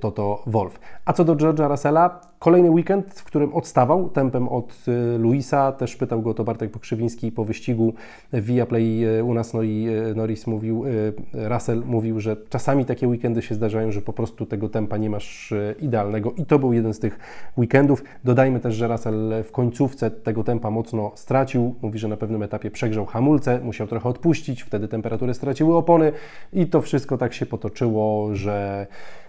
Toto 0.00 0.17
to 0.18 0.42
Wolf. 0.46 0.78
A 1.06 1.12
co 1.12 1.24
do 1.24 1.36
George'a 1.36 1.68
Russella, 1.68 2.20
kolejny 2.38 2.70
weekend, 2.70 3.14
w 3.14 3.24
którym 3.24 3.54
odstawał 3.54 4.08
tempem 4.08 4.48
od 4.48 4.84
y, 4.88 5.18
Luisa, 5.18 5.72
też 5.72 5.96
pytał 5.96 6.22
go 6.22 6.34
to 6.34 6.44
Bartek 6.44 6.70
Pokrzywiński 6.70 7.32
po 7.32 7.44
wyścigu 7.44 7.94
via 8.32 8.66
Play 8.66 9.04
y, 9.18 9.24
u 9.24 9.34
nas, 9.34 9.54
no 9.54 9.62
i 9.62 9.88
y, 10.10 10.14
Norris 10.14 10.46
mówił, 10.46 10.84
Russell 11.32 11.82
mówił, 11.86 12.20
że 12.20 12.36
czasami 12.48 12.84
takie 12.84 13.08
weekendy 13.08 13.42
się 13.42 13.54
zdarzają, 13.54 13.90
że 13.90 14.02
po 14.02 14.12
prostu 14.12 14.46
tego 14.46 14.68
tempa 14.68 14.96
nie 14.96 15.10
masz 15.10 15.54
idealnego. 15.80 16.32
I 16.36 16.46
to 16.46 16.58
był 16.58 16.72
jeden 16.72 16.94
z 16.94 16.98
tych 16.98 17.18
weekendów. 17.56 18.04
Dodajmy 18.24 18.60
też, 18.60 18.74
że 18.74 18.88
Russell 18.88 19.44
w 19.44 19.52
końcówce 19.52 20.10
tego 20.10 20.44
tempa 20.44 20.70
mocno 20.70 21.12
stracił, 21.14 21.74
mówi, 21.82 21.98
że 21.98 22.08
na 22.08 22.16
pewnym 22.16 22.42
etapie 22.42 22.70
przegrzał 22.70 23.06
hamulce, 23.06 23.60
musiał 23.60 23.86
trochę 23.86 24.08
odpuścić, 24.08 24.62
wtedy 24.62 24.88
temperatury 24.88 25.34
straciły 25.34 25.76
opony. 25.76 26.12
I 26.52 26.66
to 26.66 26.80
wszystko 26.80 27.18
tak 27.18 27.34
się 27.34 27.46
potoczyło, 27.46 28.34
że 28.34 28.86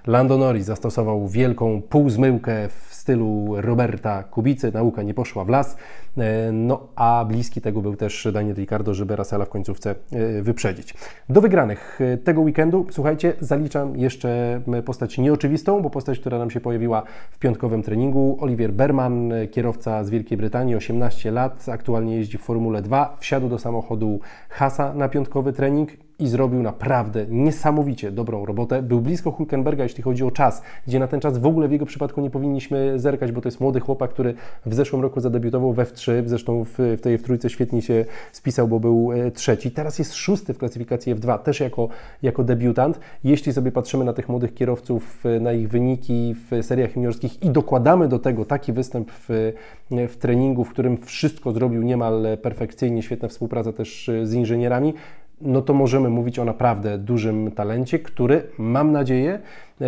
Lando 0.07 0.37
Norris 0.37 0.65
zastosował 0.65 1.27
wielką 1.27 1.81
półzmyłkę 1.81 2.69
w 2.69 2.93
stylu 2.99 3.53
Roberta 3.57 4.23
Kubicy, 4.23 4.71
nauka 4.71 5.03
nie 5.03 5.13
poszła 5.13 5.45
w 5.45 5.49
las, 5.49 5.77
e, 6.17 6.51
no 6.51 6.87
a 6.95 7.25
bliski 7.27 7.61
tego 7.61 7.81
był 7.81 7.95
też 7.95 8.27
Daniel 8.33 8.55
Ricciardo, 8.55 8.93
żeby 8.93 9.15
Russella 9.15 9.45
w 9.45 9.49
końcówce 9.49 9.95
e, 10.11 10.41
wyprzedzić. 10.41 10.93
Do 11.29 11.41
wygranych 11.41 11.99
e, 12.01 12.17
tego 12.17 12.41
weekendu, 12.41 12.85
słuchajcie, 12.91 13.33
zaliczam 13.39 13.97
jeszcze 13.97 14.61
postać 14.85 15.17
nieoczywistą, 15.17 15.81
bo 15.81 15.89
postać, 15.89 16.19
która 16.19 16.39
nam 16.39 16.51
się 16.51 16.59
pojawiła 16.59 17.03
w 17.31 17.39
piątkowym 17.39 17.83
treningu, 17.83 18.37
Olivier 18.41 18.73
Berman, 18.73 19.31
kierowca 19.51 20.03
z 20.03 20.09
Wielkiej 20.09 20.37
Brytanii, 20.37 20.75
18 20.75 21.31
lat, 21.31 21.69
aktualnie 21.69 22.15
jeździ 22.15 22.37
w 22.37 22.41
Formule 22.41 22.81
2, 22.81 23.17
wsiadł 23.19 23.49
do 23.49 23.59
samochodu 23.59 24.19
Hasa 24.49 24.93
na 24.93 25.09
piątkowy 25.09 25.53
trening, 25.53 25.89
i 26.19 26.27
zrobił 26.27 26.61
naprawdę 26.61 27.25
niesamowicie 27.29 28.11
dobrą 28.11 28.45
robotę. 28.45 28.83
Był 28.83 29.01
blisko 29.01 29.31
Hulkenberga, 29.31 29.83
jeśli 29.83 30.03
chodzi 30.03 30.23
o 30.23 30.31
czas, 30.31 30.61
gdzie 30.87 30.99
na 30.99 31.07
ten 31.07 31.19
czas 31.19 31.37
w 31.37 31.45
ogóle 31.45 31.67
w 31.67 31.71
jego 31.71 31.85
przypadku 31.85 32.21
nie 32.21 32.29
powinniśmy 32.29 32.99
zerkać, 32.99 33.31
bo 33.31 33.41
to 33.41 33.47
jest 33.47 33.59
młody 33.59 33.79
chłopak, 33.79 34.09
który 34.11 34.33
w 34.65 34.73
zeszłym 34.73 35.01
roku 35.01 35.19
zadebiutował 35.19 35.73
we 35.73 35.83
F3, 35.83 36.11
zresztą 36.25 36.63
w, 36.63 36.73
w 36.77 37.01
tej 37.01 37.19
F3 37.19 37.49
świetnie 37.49 37.81
się 37.81 38.05
spisał, 38.31 38.67
bo 38.67 38.79
był 38.79 39.11
e, 39.11 39.31
trzeci. 39.31 39.71
Teraz 39.71 39.99
jest 39.99 40.13
szósty 40.13 40.53
w 40.53 40.57
klasyfikacji 40.57 41.15
F2, 41.15 41.39
też 41.39 41.59
jako, 41.59 41.89
jako 42.21 42.43
debiutant. 42.43 42.99
Jeśli 43.23 43.53
sobie 43.53 43.71
patrzymy 43.71 44.05
na 44.05 44.13
tych 44.13 44.29
młodych 44.29 44.53
kierowców, 44.53 45.25
e, 45.25 45.39
na 45.39 45.53
ich 45.53 45.69
wyniki 45.69 46.35
w 46.51 46.65
seriach 46.65 46.95
juniorskich 46.95 47.43
i 47.43 47.49
dokładamy 47.49 48.07
do 48.07 48.19
tego 48.19 48.45
taki 48.45 48.73
występ 48.73 49.11
w, 49.11 49.53
w 49.91 50.17
treningu, 50.17 50.63
w 50.63 50.69
którym 50.69 50.97
wszystko 50.97 51.51
zrobił 51.51 51.81
niemal 51.81 52.27
perfekcyjnie, 52.41 53.03
świetna 53.03 53.27
współpraca 53.27 53.73
też 53.73 54.11
z 54.23 54.33
inżynierami, 54.33 54.93
no 55.41 55.61
to 55.61 55.73
możemy 55.73 56.09
mówić 56.09 56.39
o 56.39 56.45
naprawdę 56.45 56.97
dużym 56.97 57.51
talencie, 57.51 57.99
który 57.99 58.43
mam 58.57 58.91
nadzieję 58.91 59.39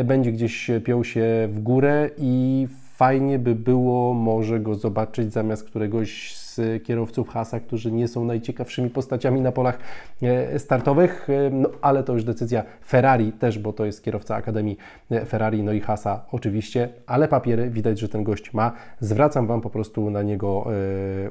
będzie 0.04 0.32
gdzieś 0.32 0.72
piął 0.86 1.04
się 1.04 1.24
w 1.52 1.60
górę 1.60 2.10
i 2.18 2.68
fajnie 2.96 3.40
by 3.40 3.56
było 3.56 4.14
może 4.14 4.60
go 4.60 4.76
zobaczyć 4.76 5.34
zamiast 5.34 5.64
któregoś 5.64 6.36
z 6.56 6.84
kierowców 6.84 7.30
Hasa, 7.30 7.60
którzy 7.60 7.92
nie 7.92 8.08
są 8.08 8.26
najciekawszymi 8.26 8.90
postaciami 8.90 9.42
na 9.42 9.52
polach 9.52 9.80
e, 10.22 10.60
startowych, 10.60 11.30
e, 11.30 11.50
no 11.50 11.70
ale 11.82 12.04
to 12.04 12.14
już 12.14 12.24
decyzja 12.24 12.64
Ferrari 12.88 13.32
też, 13.32 13.60
bo 13.60 13.74
to 13.74 13.86
jest 13.86 14.04
kierowca 14.04 14.36
Akademii 14.36 14.78
e, 15.12 15.26
Ferrari, 15.26 15.64
no 15.64 15.72
i 15.72 15.80
Hasa 15.80 16.26
oczywiście, 16.32 16.90
ale 17.08 17.28
papiery 17.28 17.70
widać, 17.70 18.00
że 18.00 18.10
ten 18.10 18.24
gość 18.24 18.54
ma. 18.54 18.72
Zwracam 19.00 19.48
Wam 19.48 19.62
po 19.62 19.70
prostu 19.70 20.10
na 20.10 20.22
niego 20.22 20.66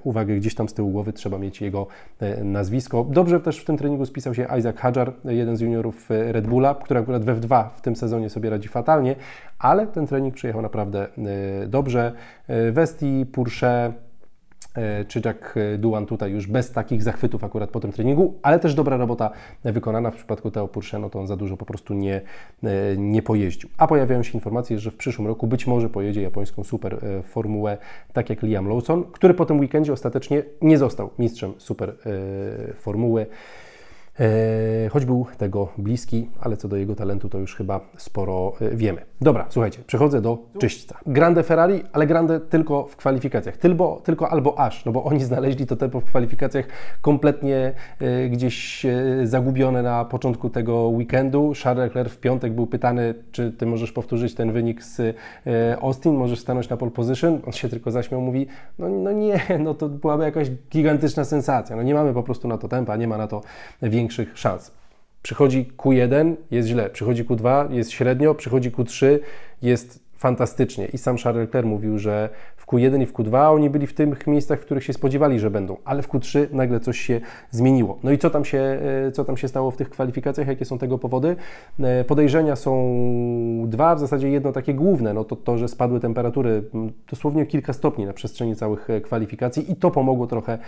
uwagę, 0.04 0.36
gdzieś 0.36 0.54
tam 0.54 0.68
z 0.68 0.74
tyłu 0.74 0.90
głowy 0.90 1.12
trzeba 1.12 1.38
mieć 1.38 1.60
jego 1.60 1.86
nazwisko. 2.44 3.06
Dobrze 3.10 3.40
też 3.40 3.58
w 3.58 3.64
tym 3.64 3.76
treningu 3.76 4.06
spisał 4.06 4.34
się 4.34 4.46
Isaac 4.58 4.76
Hadjar, 4.76 5.12
jeden 5.24 5.56
z 5.56 5.60
juniorów 5.60 6.06
Red 6.10 6.46
Bulla, 6.46 6.74
który 6.74 7.00
akurat 7.00 7.24
we 7.24 7.34
F2 7.34 7.64
w 7.76 7.80
tym 7.80 7.96
sezonie 7.96 8.30
sobie 8.30 8.50
radzi 8.50 8.68
fatalnie, 8.68 9.16
ale 9.58 9.86
ten 9.86 10.06
trening 10.06 10.34
przyjechał 10.34 10.62
naprawdę 10.62 11.06
dobrze. 11.68 12.12
Westi, 12.72 13.26
Porsche, 13.32 13.92
czy 15.08 15.22
Jack 15.24 15.54
Duan 15.78 16.06
tutaj 16.06 16.32
już 16.32 16.46
bez 16.46 16.72
takich 16.72 17.02
zachwytów 17.02 17.44
akurat 17.44 17.70
po 17.70 17.80
tym 17.80 17.92
treningu, 17.92 18.34
ale 18.42 18.58
też 18.58 18.74
dobra 18.74 18.96
robota 18.96 19.30
wykonana 19.64 20.10
w 20.10 20.16
przypadku 20.16 20.50
Teo 20.50 20.68
Pursze, 20.68 20.98
no 20.98 21.10
to 21.10 21.20
on 21.20 21.26
za 21.26 21.36
dużo 21.36 21.56
po 21.56 21.66
prostu 21.66 21.94
nie, 21.94 22.20
e, 22.62 22.96
nie 22.96 23.22
pojeździł. 23.22 23.68
A 23.78 23.86
pojawiają 23.86 24.22
się 24.22 24.32
informacje, 24.32 24.78
że 24.78 24.90
w 24.90 24.96
przyszłym 24.96 25.26
roku 25.28 25.46
być 25.46 25.66
może 25.66 25.88
pojedzie 25.88 26.22
japońską 26.22 26.64
super 26.64 26.94
e, 26.94 27.22
formułę, 27.22 27.78
tak 28.12 28.30
jak 28.30 28.42
Liam 28.42 28.68
Lawson, 28.68 29.04
który 29.12 29.34
po 29.34 29.46
tym 29.46 29.60
weekendzie 29.60 29.92
ostatecznie 29.92 30.42
nie 30.62 30.78
został 30.78 31.10
mistrzem 31.18 31.52
super 31.58 31.96
formuły. 32.74 33.26
E, 34.20 34.88
choć 34.88 35.04
był 35.04 35.26
tego 35.38 35.68
bliski, 35.78 36.30
ale 36.40 36.56
co 36.56 36.68
do 36.68 36.76
jego 36.76 36.94
talentu 36.94 37.28
to 37.28 37.38
już 37.38 37.56
chyba 37.56 37.80
sporo 37.96 38.52
e, 38.60 38.76
wiemy. 38.76 39.02
Dobra, 39.20 39.46
słuchajcie, 39.48 39.82
przechodzę 39.86 40.20
do 40.20 40.38
czyśćca. 40.58 40.98
Grande 41.06 41.42
Ferrari, 41.42 41.82
ale 41.92 42.06
grande 42.06 42.40
tylko 42.40 42.84
w 42.84 42.96
kwalifikacjach. 42.96 43.56
Tylko, 43.56 44.00
tylko 44.04 44.30
albo 44.30 44.58
aż, 44.58 44.84
no 44.84 44.92
bo 44.92 45.04
oni 45.04 45.24
znaleźli 45.24 45.66
to 45.66 45.76
tempo 45.76 46.00
w 46.00 46.04
kwalifikacjach 46.04 46.66
kompletnie 47.00 47.72
e, 48.00 48.28
gdzieś 48.28 48.86
zagubione 49.24 49.82
na 49.82 50.04
początku 50.04 50.50
tego 50.50 50.88
weekendu. 50.88 51.52
Charles 51.62 51.84
Leclerc 51.84 52.12
w 52.12 52.18
piątek 52.18 52.52
był 52.52 52.66
pytany, 52.66 53.14
czy 53.32 53.52
ty 53.52 53.66
możesz 53.66 53.92
powtórzyć 53.92 54.34
ten 54.34 54.52
wynik 54.52 54.82
z 54.82 55.16
Austin, 55.80 56.14
możesz 56.14 56.38
stanąć 56.38 56.68
na 56.68 56.76
pole 56.76 56.90
position. 56.90 57.40
On 57.46 57.52
się 57.52 57.68
tylko 57.68 57.90
zaśmiał, 57.90 58.20
mówi, 58.20 58.46
no, 58.78 58.88
no 58.88 59.12
nie, 59.12 59.40
no 59.58 59.74
to 59.74 59.88
byłaby 59.88 60.24
jakaś 60.24 60.50
gigantyczna 60.70 61.24
sensacja. 61.24 61.76
No 61.76 61.82
nie 61.82 61.94
mamy 61.94 62.14
po 62.14 62.22
prostu 62.22 62.48
na 62.48 62.58
to 62.58 62.68
tempa, 62.68 62.96
nie 62.96 63.08
ma 63.08 63.18
na 63.18 63.26
to 63.26 63.40
większego 63.82 64.09
większych 64.10 64.38
szans. 64.38 64.72
Przychodzi 65.22 65.72
Q1, 65.76 66.34
jest 66.50 66.68
źle, 66.68 66.90
przychodzi 66.90 67.24
Q2, 67.24 67.72
jest 67.72 67.90
średnio, 67.90 68.34
przychodzi 68.34 68.70
Q3, 68.70 69.18
jest 69.62 70.00
fantastycznie. 70.20 70.86
I 70.86 70.98
sam 70.98 71.16
Charles 71.16 71.40
Leclerc 71.40 71.66
mówił, 71.66 71.98
że 71.98 72.28
w 72.56 72.66
Q1 72.66 73.02
i 73.02 73.06
w 73.06 73.12
Q2 73.12 73.54
oni 73.54 73.70
byli 73.70 73.86
w 73.86 73.94
tych 73.94 74.26
miejscach, 74.26 74.60
w 74.60 74.64
których 74.64 74.84
się 74.84 74.92
spodziewali, 74.92 75.38
że 75.38 75.50
będą, 75.50 75.76
ale 75.84 76.02
w 76.02 76.08
Q3 76.08 76.46
nagle 76.52 76.80
coś 76.80 77.00
się 77.00 77.20
zmieniło. 77.50 77.98
No 78.02 78.10
i 78.10 78.18
co 78.18 78.30
tam 78.30 78.44
się, 78.44 78.58
e, 78.58 79.12
co 79.12 79.24
tam 79.24 79.36
się 79.36 79.48
stało 79.48 79.70
w 79.70 79.76
tych 79.76 79.90
kwalifikacjach, 79.90 80.48
jakie 80.48 80.64
są 80.64 80.78
tego 80.78 80.98
powody? 80.98 81.36
E, 81.80 82.04
podejrzenia 82.04 82.56
są 82.56 82.70
dwa, 83.66 83.94
w 83.94 84.00
zasadzie 84.00 84.30
jedno 84.30 84.52
takie 84.52 84.74
główne, 84.74 85.14
no 85.14 85.24
to 85.24 85.36
to, 85.36 85.58
że 85.58 85.68
spadły 85.68 86.00
temperatury 86.00 86.62
dosłownie 87.10 87.46
kilka 87.46 87.72
stopni 87.72 88.06
na 88.06 88.12
przestrzeni 88.12 88.56
całych 88.56 88.90
e, 88.90 89.00
kwalifikacji 89.00 89.72
i 89.72 89.76
to 89.76 89.90
pomogło 89.90 90.26
trochę 90.26 90.58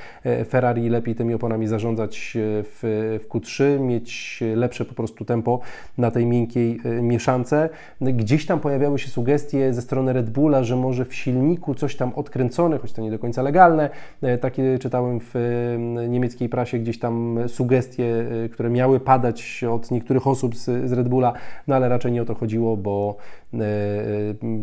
Ferrari 0.49 0.88
lepiej 0.88 1.14
tymi 1.14 1.35
oponami 1.35 1.66
zarządzać 1.66 2.32
w, 2.37 3.18
w 3.23 3.28
Q3, 3.28 3.80
mieć 3.80 4.40
lepsze 4.56 4.85
po 4.85 4.94
prostu 4.94 5.25
tempo 5.25 5.61
na 5.99 6.11
tej 6.11 6.26
miękkiej 6.26 6.80
mieszance. 7.02 7.68
Gdzieś 8.00 8.47
tam 8.47 8.61
pojawiały 8.61 8.99
się 8.99 9.09
sugestie, 9.09 9.41
sugestie 9.42 9.75
ze 9.75 9.82
strony 9.82 10.12
Red 10.12 10.30
Bulla, 10.30 10.64
że 10.64 10.76
może 10.76 11.04
w 11.04 11.14
silniku 11.14 11.75
coś 11.75 11.96
tam 11.96 12.12
odkręcone, 12.14 12.78
choć 12.78 12.92
to 12.92 13.02
nie 13.02 13.11
do 13.11 13.18
końca 13.18 13.42
legalne. 13.42 13.90
E, 14.22 14.38
takie 14.38 14.78
czytałem 14.78 15.20
w 15.20 15.37
e, 15.37 16.08
niemieckiej 16.08 16.49
prasie 16.49 16.78
gdzieś 16.78 16.99
tam 16.99 17.38
sugestie, 17.46 18.25
e, 18.44 18.49
które 18.49 18.70
miały 18.70 19.00
padać 19.00 19.64
od 19.70 19.90
niektórych 19.90 20.26
osób 20.26 20.56
z, 20.56 20.64
z 20.64 20.92
Red 20.92 21.08
Bulla, 21.08 21.32
no 21.66 21.75
ale 21.75 21.88
raczej 21.88 22.12
nie 22.12 22.22
o 22.22 22.25
to 22.25 22.34
chodziło, 22.34 22.76
bo 22.76 23.16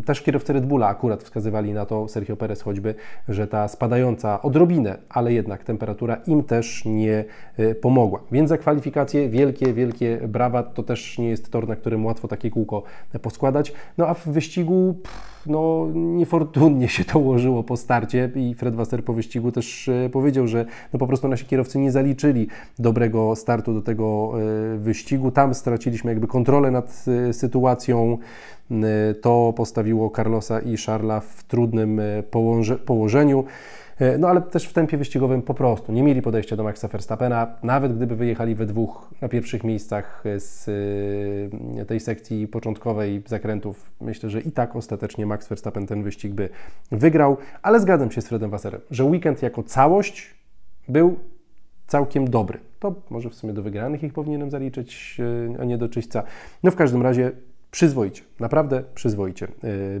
też 0.04 0.22
kierowcy 0.22 0.52
Red 0.52 0.66
Bulla 0.66 0.88
akurat 0.88 1.22
wskazywali 1.22 1.72
na 1.72 1.86
to, 1.86 2.08
Sergio 2.08 2.36
Perez 2.36 2.62
choćby, 2.62 2.94
że 3.28 3.46
ta 3.46 3.68
spadająca 3.68 4.42
odrobinę, 4.42 4.98
ale 5.08 5.32
jednak 5.32 5.64
temperatura 5.64 6.16
im 6.26 6.42
też 6.42 6.82
nie 6.84 7.24
pomogła. 7.80 8.20
Więc 8.32 8.48
za 8.48 8.58
kwalifikacje 8.58 9.28
wielkie, 9.28 9.72
wielkie 9.72 10.20
brawa. 10.28 10.62
To 10.62 10.82
też 10.82 11.18
nie 11.18 11.28
jest 11.28 11.50
tor, 11.50 11.68
na 11.68 11.76
którym 11.76 12.06
łatwo 12.06 12.28
takie 12.28 12.50
kółko 12.50 12.82
poskładać. 13.22 13.72
No 13.98 14.06
a 14.06 14.14
w 14.14 14.28
wyścigu 14.28 14.60
wyścigu 14.60 14.94
pff, 15.02 15.39
no, 15.46 15.88
niefortunnie 15.94 16.88
się 16.88 17.04
to 17.04 17.18
ułożyło 17.18 17.62
po 17.62 17.76
starcie 17.76 18.30
i 18.34 18.54
Fred 18.54 18.74
Wasser 18.74 19.04
po 19.04 19.12
wyścigu 19.12 19.52
też 19.52 19.88
e, 19.88 20.10
powiedział, 20.10 20.46
że 20.46 20.66
no, 20.92 20.98
po 20.98 21.06
prostu 21.06 21.28
nasi 21.28 21.44
kierowcy 21.44 21.78
nie 21.78 21.92
zaliczyli 21.92 22.48
dobrego 22.78 23.36
startu 23.36 23.74
do 23.74 23.82
tego 23.82 24.32
e, 24.74 24.78
wyścigu. 24.78 25.30
Tam 25.30 25.54
straciliśmy 25.54 26.10
jakby 26.10 26.26
kontrolę 26.26 26.70
nad 26.70 27.04
e, 27.28 27.32
sytuacją. 27.32 28.18
To 29.22 29.52
postawiło 29.56 30.10
Carlosa 30.16 30.60
i 30.60 30.76
Charlesa 30.76 31.20
w 31.20 31.44
trudnym 31.44 32.00
położeniu. 32.86 33.44
E, 34.00 34.18
no 34.18 34.28
ale 34.28 34.40
też 34.40 34.64
w 34.64 34.72
tempie 34.72 34.96
wyścigowym 34.96 35.42
po 35.42 35.54
prostu 35.54 35.92
nie 35.92 36.02
mieli 36.02 36.22
podejścia 36.22 36.56
do 36.56 36.64
Maxa 36.64 36.88
Verstappena, 36.88 37.56
nawet 37.62 37.96
gdyby 37.96 38.16
wyjechali 38.16 38.54
we 38.54 38.66
dwóch 38.66 39.10
na 39.20 39.28
pierwszych 39.28 39.64
miejscach 39.64 40.24
z 40.36 40.68
e, 41.80 41.84
tej 41.84 42.00
sekcji 42.00 42.48
początkowej 42.48 43.22
zakrętów, 43.26 43.90
myślę, 44.00 44.30
że 44.30 44.40
i 44.40 44.52
tak 44.52 44.76
ostatecznie 44.76 45.26
Max 45.26 45.48
Verstappen 45.48 45.86
ten 45.86 46.02
wyścig 46.02 46.32
by 46.32 46.48
wygrał, 46.92 47.36
ale 47.62 47.80
zgadzam 47.80 48.10
się 48.10 48.20
z 48.20 48.28
Fredem 48.28 48.50
Wasserem, 48.50 48.80
że 48.90 49.04
weekend 49.04 49.42
jako 49.42 49.62
całość 49.62 50.34
był 50.88 51.16
całkiem 51.86 52.30
dobry. 52.30 52.58
To 52.78 52.94
może 53.10 53.30
w 53.30 53.34
sumie 53.34 53.52
do 53.52 53.62
wygranych 53.62 54.02
ich 54.02 54.12
powinienem 54.12 54.50
zaliczyć, 54.50 55.20
e, 55.56 55.60
a 55.60 55.64
nie 55.64 55.78
do 55.78 55.88
czyśćca. 55.88 56.22
No 56.62 56.70
w 56.70 56.76
każdym 56.76 57.02
razie 57.02 57.32
przyzwoicie, 57.70 58.22
naprawdę 58.40 58.82
przyzwoicie 58.94 59.48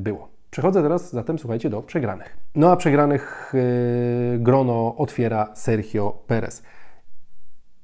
było. 0.00 0.29
Przechodzę 0.50 0.82
teraz 0.82 1.12
zatem, 1.12 1.38
słuchajcie, 1.38 1.70
do 1.70 1.82
przegranych. 1.82 2.36
No 2.54 2.72
a 2.72 2.76
przegranych 2.76 3.52
yy, 4.32 4.38
grono 4.38 4.96
otwiera 4.96 5.48
Sergio 5.54 6.22
Perez. 6.26 6.62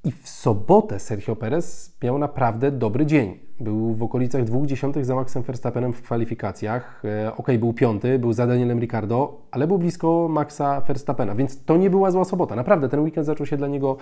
I 0.04 0.12
w 0.12 0.28
sobotę 0.28 0.98
Sergio 1.00 1.36
Perez 1.36 1.96
miał 2.02 2.18
naprawdę 2.18 2.70
dobry 2.70 3.06
dzień. 3.06 3.38
Był 3.60 3.94
w 3.94 4.02
okolicach 4.02 4.44
dwóch 4.44 4.66
dziesiątych 4.66 5.04
za 5.04 5.14
Maxem 5.14 5.42
Verstappenem 5.42 5.92
w 5.92 6.02
kwalifikacjach. 6.02 7.02
E, 7.04 7.36
ok, 7.36 7.48
był 7.58 7.72
piąty, 7.72 8.18
był 8.18 8.32
za 8.32 8.46
Danielem 8.46 8.80
Ricardo, 8.80 9.40
ale 9.50 9.66
był 9.66 9.78
blisko 9.78 10.28
Maxa 10.30 10.80
Verstappena, 10.80 11.34
więc 11.34 11.64
to 11.64 11.76
nie 11.76 11.90
była 11.90 12.10
zła 12.10 12.24
sobota. 12.24 12.56
Naprawdę 12.56 12.88
ten 12.88 13.00
weekend 13.00 13.26
zaczął 13.26 13.46
się 13.46 13.56
dla 13.56 13.68
niego 13.68 13.96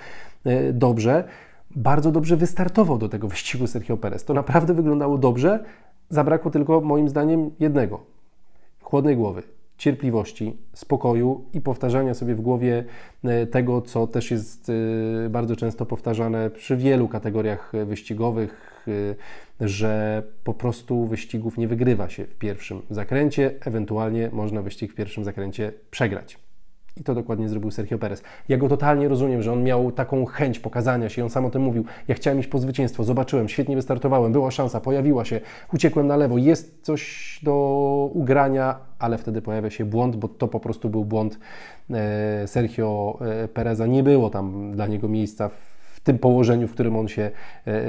e, 0.44 0.72
dobrze. 0.72 1.24
Bardzo 1.76 2.12
dobrze 2.12 2.36
wystartował 2.36 2.98
do 2.98 3.08
tego 3.08 3.28
wyścigu 3.28 3.66
Sergio 3.66 3.96
Perez. 3.96 4.24
To 4.24 4.34
naprawdę 4.34 4.74
wyglądało 4.74 5.18
dobrze. 5.18 5.64
Zabrakło 6.08 6.50
tylko 6.50 6.80
moim 6.80 7.08
zdaniem 7.08 7.50
jednego 7.60 8.13
chłodnej 8.84 9.16
głowy, 9.16 9.42
cierpliwości, 9.78 10.56
spokoju 10.72 11.44
i 11.52 11.60
powtarzania 11.60 12.14
sobie 12.14 12.34
w 12.34 12.40
głowie 12.40 12.84
e, 13.24 13.46
tego, 13.46 13.82
co 13.82 14.06
też 14.06 14.30
jest 14.30 14.70
e, 15.26 15.28
bardzo 15.30 15.56
często 15.56 15.86
powtarzane 15.86 16.50
przy 16.50 16.76
wielu 16.76 17.08
kategoriach 17.08 17.72
wyścigowych, 17.86 18.84
e, 19.60 19.68
że 19.68 20.22
po 20.44 20.54
prostu 20.54 21.06
wyścigów 21.06 21.58
nie 21.58 21.68
wygrywa 21.68 22.08
się 22.08 22.24
w 22.24 22.34
pierwszym 22.34 22.82
zakręcie, 22.90 23.54
ewentualnie 23.60 24.30
można 24.32 24.62
wyścig 24.62 24.92
w 24.92 24.94
pierwszym 24.94 25.24
zakręcie 25.24 25.72
przegrać. 25.90 26.43
I 27.00 27.04
to 27.04 27.14
dokładnie 27.14 27.48
zrobił 27.48 27.70
Sergio 27.70 27.98
Perez. 27.98 28.22
Ja 28.48 28.56
go 28.56 28.68
totalnie 28.68 29.08
rozumiem, 29.08 29.42
że 29.42 29.52
on 29.52 29.62
miał 29.62 29.92
taką 29.92 30.24
chęć 30.24 30.58
pokazania 30.58 31.08
się, 31.08 31.24
on 31.24 31.30
sam 31.30 31.44
o 31.44 31.50
tym 31.50 31.62
mówił. 31.62 31.84
Ja 32.08 32.14
chciałem 32.14 32.40
iść 32.40 32.48
po 32.48 32.58
zwycięstwo, 32.58 33.04
zobaczyłem, 33.04 33.48
świetnie 33.48 33.76
wystartowałem, 33.76 34.32
była 34.32 34.50
szansa, 34.50 34.80
pojawiła 34.80 35.24
się, 35.24 35.40
uciekłem 35.72 36.06
na 36.06 36.16
lewo, 36.16 36.38
jest 36.38 36.82
coś 36.82 37.40
do 37.42 38.10
ugrania, 38.12 38.76
ale 38.98 39.18
wtedy 39.18 39.42
pojawia 39.42 39.70
się 39.70 39.84
błąd, 39.84 40.16
bo 40.16 40.28
to 40.28 40.48
po 40.48 40.60
prostu 40.60 40.90
był 40.90 41.04
błąd 41.04 41.38
e, 41.90 42.48
Sergio 42.48 43.18
e, 43.20 43.48
Pereza. 43.48 43.86
Nie 43.86 44.02
było 44.02 44.30
tam 44.30 44.72
dla 44.72 44.86
niego 44.86 45.08
miejsca 45.08 45.48
w 45.48 46.00
tym 46.00 46.18
położeniu, 46.18 46.68
w 46.68 46.72
którym 46.72 46.96
on 46.96 47.08
się 47.08 47.30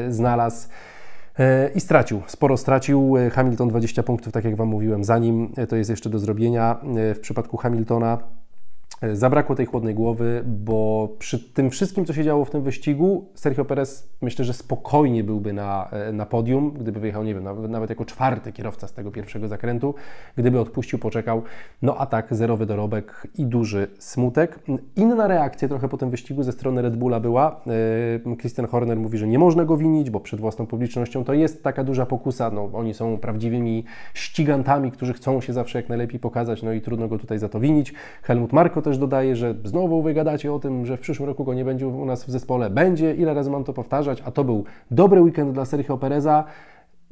znalazł. 0.10 0.68
I 1.76 1.80
stracił, 1.80 2.22
sporo 2.28 2.58
stracił. 2.58 3.16
Hamilton 3.32 3.70
20 3.70 4.04
punktów, 4.04 4.34
tak 4.34 4.44
jak 4.44 4.56
Wam 4.56 4.68
mówiłem, 4.68 5.04
zanim 5.04 5.54
to 5.70 5.76
jest 5.76 5.90
jeszcze 5.90 6.10
do 6.10 6.20
zrobienia. 6.20 6.78
W 7.16 7.20
przypadku 7.20 7.58
Hamiltona 7.58 8.18
E, 8.18 8.45
zabrakło 9.14 9.56
tej 9.56 9.66
chłodnej 9.66 9.96
głowy, 9.96 10.44
bo 10.46 11.10
przy 11.20 11.40
tym 11.40 11.70
wszystkim, 11.70 12.06
co 12.06 12.14
się 12.14 12.24
działo 12.24 12.46
w 12.46 12.50
tym 12.50 12.64
wyścigu, 12.64 13.26
Sergio 13.34 13.66
Perez 13.66 14.10
myślę, 14.22 14.46
że 14.46 14.54
spokojnie 14.54 15.24
byłby 15.24 15.54
na, 15.54 15.90
e, 15.92 16.12
na 16.12 16.26
podium, 16.26 16.72
gdyby 16.72 17.00
wyjechał, 17.00 17.24
nie 17.24 17.34
wiem, 17.34 17.44
nawet, 17.44 17.72
nawet 17.72 17.90
jako 17.90 18.06
czwarty 18.06 18.52
kierowca 18.52 18.88
z 18.88 18.94
tego 18.94 19.12
pierwszego 19.12 19.48
zakrętu, 19.48 19.96
gdyby 20.36 20.60
odpuścił, 20.60 21.00
poczekał. 21.00 21.42
No 21.82 21.98
a 21.98 22.06
tak, 22.06 22.36
zerowy 22.36 22.66
dorobek 22.66 23.28
i 23.38 23.46
duży 23.46 23.88
smutek. 24.00 24.60
Inna 24.96 25.28
reakcja 25.28 25.68
trochę 25.68 25.90
po 25.90 25.98
tym 25.98 26.10
wyścigu 26.10 26.44
ze 26.44 26.52
strony 26.52 26.82
Red 26.82 26.96
Bulla 26.96 27.20
była. 27.20 27.62
E, 28.28 28.36
Christian 28.36 28.68
Horner 28.68 28.98
mówi, 28.98 29.18
że 29.18 29.28
nie 29.28 29.40
można 29.40 29.66
go 29.66 29.78
winić, 29.78 30.10
bo 30.10 30.20
przed 30.20 30.40
własną 30.40 30.68
publicznością 30.68 31.24
to 31.24 31.34
jest 31.34 31.64
taka 31.64 31.84
duża 31.84 32.06
pokusa. 32.06 32.52
No, 32.52 32.70
oni 32.74 32.94
są 32.94 33.18
prawdziwymi 33.18 33.84
ścigantami, 34.14 34.92
którzy 34.92 35.14
chcą 35.14 35.42
się 35.42 35.54
zawsze 35.54 35.80
jak 35.80 35.90
najlepiej 35.90 36.20
pokazać, 36.20 36.64
no 36.64 36.74
i 36.74 36.82
trudno 36.82 37.08
go 37.08 37.18
tutaj 37.18 37.40
za 37.40 37.50
to 37.50 37.60
winić. 37.60 37.94
Helmut 38.24 38.54
Marko 38.54 38.75
też 38.82 38.98
dodaje, 38.98 39.36
że 39.36 39.56
znowu 39.64 40.02
wygadacie 40.02 40.54
o 40.54 40.60
tym, 40.60 40.86
że 40.86 40.98
w 40.98 41.00
przyszłym 41.00 41.30
roku 41.30 41.44
go 41.44 41.54
nie 41.54 41.66
będzie 41.66 41.88
u 41.88 42.06
nas 42.06 42.24
w 42.24 42.30
zespole. 42.30 42.70
Będzie, 42.70 43.16
ile 43.16 43.34
razy 43.34 43.52
mam 43.52 43.64
to 43.64 43.74
powtarzać, 43.74 44.24
a 44.26 44.32
to 44.32 44.44
był 44.44 44.64
dobry 44.92 45.22
weekend 45.22 45.52
dla 45.52 45.66
Sergio 45.66 45.98
Pereza 45.98 46.44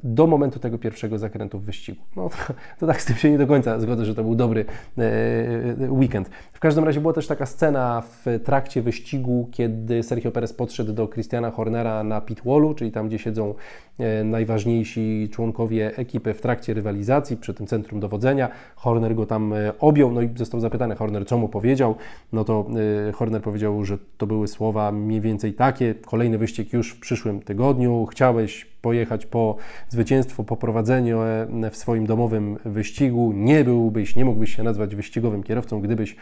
do 0.04 0.26
momentu 0.26 0.58
tego 0.58 0.78
pierwszego 0.78 1.18
zakrętu 1.18 1.58
w 1.58 1.64
wyścigu. 1.64 2.02
No 2.16 2.28
to, 2.28 2.54
to, 2.80 2.86
tak 2.86 3.02
z 3.02 3.04
tym 3.04 3.16
się 3.16 3.30
nie 3.30 3.38
do 3.38 3.46
końca 3.46 3.80
zgodzę, 3.80 4.04
że 4.04 4.14
to 4.14 4.24
był 4.24 4.34
dobry 4.34 4.64
e, 4.98 5.90
weekend. 5.90 6.30
W 6.52 6.60
każdym 6.60 6.84
razie 6.84 7.00
była 7.00 7.12
też 7.12 7.26
taka 7.26 7.46
scena 7.46 8.02
w 8.02 8.40
trakcie 8.44 8.82
wyścigu, 8.82 9.48
kiedy 9.52 10.02
Sergio 10.02 10.30
Perez 10.30 10.52
podszedł 10.52 10.92
do 10.92 11.08
Christiana 11.08 11.50
Hornera 11.50 12.04
na 12.04 12.20
pit 12.20 12.40
wallu, 12.44 12.74
czyli 12.74 12.92
tam, 12.92 13.08
gdzie 13.08 13.18
siedzą 13.18 13.54
e, 13.98 14.24
najważniejsi 14.24 15.28
członkowie 15.32 15.96
ekipy 15.96 16.34
w 16.34 16.40
trakcie 16.40 16.74
rywalizacji 16.74 17.36
przy 17.36 17.54
tym 17.54 17.66
centrum 17.66 18.00
dowodzenia. 18.00 18.48
Horner 18.76 19.14
go 19.14 19.26
tam 19.26 19.52
e, 19.52 19.78
objął, 19.78 20.12
no 20.12 20.22
i 20.22 20.30
został 20.36 20.60
zapytany 20.60 20.94
Horner, 20.94 21.26
co 21.26 21.38
mu 21.38 21.48
powiedział. 21.48 21.94
No 22.32 22.44
to 22.44 22.66
e, 23.08 23.12
Horner 23.12 23.42
powiedział, 23.42 23.84
że 23.84 23.98
to 24.18 24.26
były 24.26 24.48
słowa 24.48 24.92
mniej 24.92 25.20
więcej 25.20 25.54
takie. 25.54 25.94
Kolejny 25.94 26.38
wyścig 26.38 26.72
już 26.72 26.90
w 26.90 27.00
przyszłym 27.00 27.40
tygodniu. 27.40 28.06
Chciałeś 28.06 28.73
pojechać 28.84 29.26
po 29.26 29.56
zwycięstwo, 29.88 30.44
po 30.44 30.56
prowadzeniu 30.56 31.20
e, 31.22 31.70
w 31.70 31.76
swoim 31.76 32.06
domowym 32.06 32.58
wyścigu. 32.64 33.32
Nie 33.34 33.64
byłbyś, 33.64 34.16
nie 34.16 34.24
mógłbyś 34.24 34.56
się 34.56 34.62
nazwać 34.62 34.96
wyścigowym 34.96 35.42
kierowcą, 35.42 35.80
gdybyś 35.80 36.16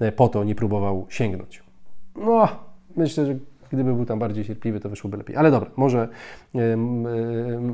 e, 0.00 0.12
po 0.12 0.28
to 0.28 0.44
nie 0.44 0.54
próbował 0.54 1.06
sięgnąć. 1.08 1.62
No, 2.16 2.48
myślę, 2.96 3.26
że 3.26 3.36
gdyby 3.72 3.94
był 3.94 4.04
tam 4.04 4.18
bardziej 4.18 4.44
cierpliwy, 4.44 4.80
to 4.80 4.88
wyszłoby 4.88 5.16
lepiej. 5.16 5.36
Ale 5.36 5.50
dobra, 5.50 5.70
może, 5.76 6.08
e, 6.54 6.76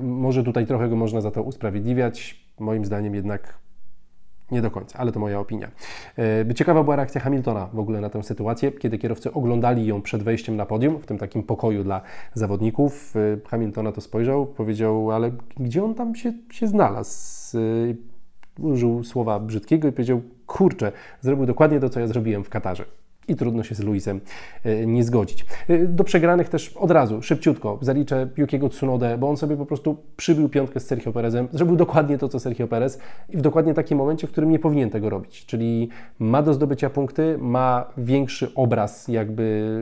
może 0.03 0.45
tutaj 0.45 0.67
trochę 0.67 0.89
go 0.89 0.97
można 0.97 1.21
za 1.21 1.31
to 1.31 1.43
usprawiedliwiać. 1.43 2.45
Moim 2.61 2.85
zdaniem 2.85 3.15
jednak 3.15 3.59
nie 4.51 4.63
do 4.63 4.71
końca, 4.71 4.99
ale 4.99 5.13
to 5.13 5.21
moja 5.21 5.41
opinia. 5.41 5.71
E, 6.49 6.55
ciekawa 6.55 6.85
była 6.85 6.97
reakcja 6.97 7.21
Hamiltona 7.21 7.69
w 7.73 7.79
ogóle 7.79 8.01
na 8.01 8.11
tę 8.11 8.23
sytuację, 8.23 8.73
kiedy 8.73 8.99
kierowcy 8.99 9.33
oglądali 9.33 9.87
ją 9.87 10.03
przed 10.03 10.23
wejściem 10.23 10.57
na 10.57 10.67
podium, 10.67 10.99
w 10.99 11.07
tym 11.07 11.19
takim 11.19 11.43
pokoju 11.43 11.85
dla 11.85 12.01
zawodników. 12.35 13.15
E, 13.17 13.49
Hamiltona 13.49 13.93
to 13.93 14.01
spojrzał, 14.01 14.47
powiedział, 14.47 15.11
ale 15.11 15.31
gdzie 15.57 15.85
on 15.85 15.95
tam 15.95 16.15
się, 16.15 16.33
się 16.51 16.67
znalazł? 16.67 17.59
E, 17.59 17.61
użył 18.63 19.05
słowa 19.05 19.41
brzydkiego 19.41 19.89
i 19.89 19.93
powiedział, 19.93 20.23
kurczę, 20.47 20.93
zrobił 21.21 21.47
dokładnie 21.47 21.81
to, 21.81 21.89
co 21.89 22.01
ja 22.01 22.07
zrobiłem 22.07 22.45
w 22.45 22.49
Katarze 22.49 22.85
i 23.29 23.37
trudno 23.37 23.63
się 23.63 23.75
z 23.75 23.81
Luisem 23.81 24.21
e, 24.65 24.87
nie 24.87 25.05
zgodzić. 25.05 25.47
E, 25.69 25.79
do 25.79 26.05
przegranych 26.05 26.49
też 26.49 26.77
od 26.77 26.91
razu, 26.91 27.23
szybciutko, 27.23 27.79
zaliczę 27.81 28.29
Yukiego 28.37 28.69
Tsunodę, 28.69 29.19
bo 29.19 29.29
on 29.29 29.37
sobie 29.37 29.57
po 29.57 29.67
prostu 29.67 29.97
przybił 30.17 30.49
piątkę 30.49 30.81
z 30.81 30.87
Sergio 30.87 31.13
Perezem, 31.13 31.49
zrobił 31.53 31.77
dokładnie 31.77 32.19
to, 32.19 32.29
co 32.29 32.41
Sergio 32.41 32.67
Perez 32.67 32.99
i 33.31 33.37
w 33.37 33.41
dokładnie 33.41 33.75
takim 33.75 33.99
momencie, 33.99 34.27
w 34.27 34.31
którym 34.31 34.51
nie 34.51 34.59
powinien 34.59 34.91
tego 34.91 35.11
robić, 35.11 35.47
czyli 35.47 35.89
ma 36.19 36.43
do 36.43 36.55
zdobycia 36.55 36.91
punkty, 36.91 37.39
ma 37.39 37.87
większy 37.97 38.55
obraz, 38.55 39.09
jakby 39.09 39.73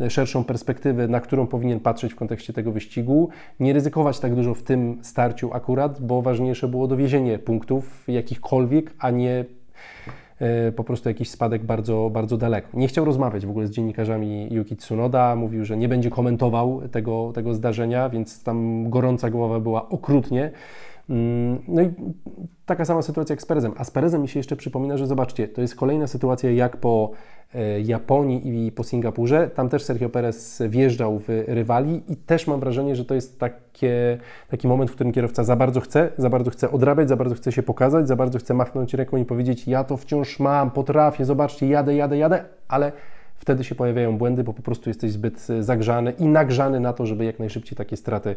e, 0.00 0.10
szerszą 0.10 0.44
perspektywę, 0.44 1.08
na 1.08 1.20
którą 1.20 1.46
powinien 1.46 1.80
patrzeć 1.80 2.12
w 2.12 2.16
kontekście 2.16 2.52
tego 2.52 2.72
wyścigu, 2.72 3.28
nie 3.60 3.72
ryzykować 3.72 4.20
tak 4.20 4.34
dużo 4.34 4.54
w 4.54 4.62
tym 4.62 4.98
starciu 5.02 5.50
akurat, 5.52 6.00
bo 6.00 6.22
ważniejsze 6.22 6.68
było 6.68 6.88
dowiezienie 6.88 7.38
punktów 7.38 8.04
jakichkolwiek, 8.08 8.94
a 8.98 9.10
nie 9.10 9.44
po 10.76 10.84
prostu 10.84 11.08
jakiś 11.08 11.30
spadek 11.30 11.64
bardzo, 11.64 12.10
bardzo 12.12 12.36
daleko. 12.36 12.68
Nie 12.74 12.88
chciał 12.88 13.04
rozmawiać 13.04 13.46
w 13.46 13.50
ogóle 13.50 13.66
z 13.66 13.70
dziennikarzami 13.70 14.48
Yuki 14.50 14.76
Tsunoda, 14.76 15.36
mówił, 15.36 15.64
że 15.64 15.76
nie 15.76 15.88
będzie 15.88 16.10
komentował 16.10 16.82
tego, 16.88 17.32
tego 17.34 17.54
zdarzenia, 17.54 18.08
więc 18.08 18.42
tam 18.42 18.90
gorąca 18.90 19.30
głowa 19.30 19.60
była 19.60 19.88
okrutnie. 19.88 20.50
Mm, 21.10 21.62
no 21.68 21.82
i 21.82 21.90
taka 22.66 22.84
sama 22.84 23.02
sytuacja 23.02 23.32
jak 23.32 23.42
z 23.42 23.46
Perezem. 23.46 23.72
A 23.76 23.84
z 23.84 23.90
Perezem 23.90 24.22
mi 24.22 24.28
się 24.28 24.38
jeszcze 24.38 24.56
przypomina, 24.56 24.96
że 24.96 25.06
zobaczcie, 25.06 25.48
to 25.48 25.60
jest 25.60 25.76
kolejna 25.76 26.06
sytuacja 26.06 26.50
jak 26.50 26.76
po 26.76 27.10
e, 27.54 27.80
Japonii 27.80 28.66
i 28.66 28.72
po 28.72 28.84
Singapurze. 28.84 29.50
Tam 29.50 29.68
też 29.68 29.82
Sergio 29.84 30.08
Perez 30.08 30.62
wjeżdżał 30.68 31.18
w 31.18 31.28
rywali 31.46 32.02
i 32.08 32.16
też 32.16 32.46
mam 32.46 32.60
wrażenie, 32.60 32.96
że 32.96 33.04
to 33.04 33.14
jest 33.14 33.40
takie, 33.40 34.18
taki 34.48 34.68
moment, 34.68 34.90
w 34.90 34.94
którym 34.94 35.12
kierowca 35.12 35.44
za 35.44 35.56
bardzo 35.56 35.80
chce, 35.80 36.12
za 36.18 36.30
bardzo 36.30 36.50
chce 36.50 36.70
odrabiać, 36.70 37.08
za 37.08 37.16
bardzo 37.16 37.34
chce 37.34 37.52
się 37.52 37.62
pokazać, 37.62 38.08
za 38.08 38.16
bardzo 38.16 38.38
chce 38.38 38.54
machnąć 38.54 38.94
ręką 38.94 39.16
i 39.16 39.24
powiedzieć 39.24 39.68
ja 39.68 39.84
to 39.84 39.96
wciąż 39.96 40.40
mam, 40.40 40.70
potrafię, 40.70 41.24
zobaczcie, 41.24 41.66
jadę, 41.66 41.94
jadę, 41.94 42.18
jadę, 42.18 42.44
ale 42.68 42.92
wtedy 43.36 43.64
się 43.64 43.74
pojawiają 43.74 44.18
błędy, 44.18 44.44
bo 44.44 44.52
po 44.52 44.62
prostu 44.62 44.90
jesteś 44.90 45.12
zbyt 45.12 45.40
zagrzany 45.60 46.12
i 46.18 46.26
nagrzany 46.26 46.80
na 46.80 46.92
to, 46.92 47.06
żeby 47.06 47.24
jak 47.24 47.38
najszybciej 47.38 47.76
takie 47.76 47.96
straty 47.96 48.36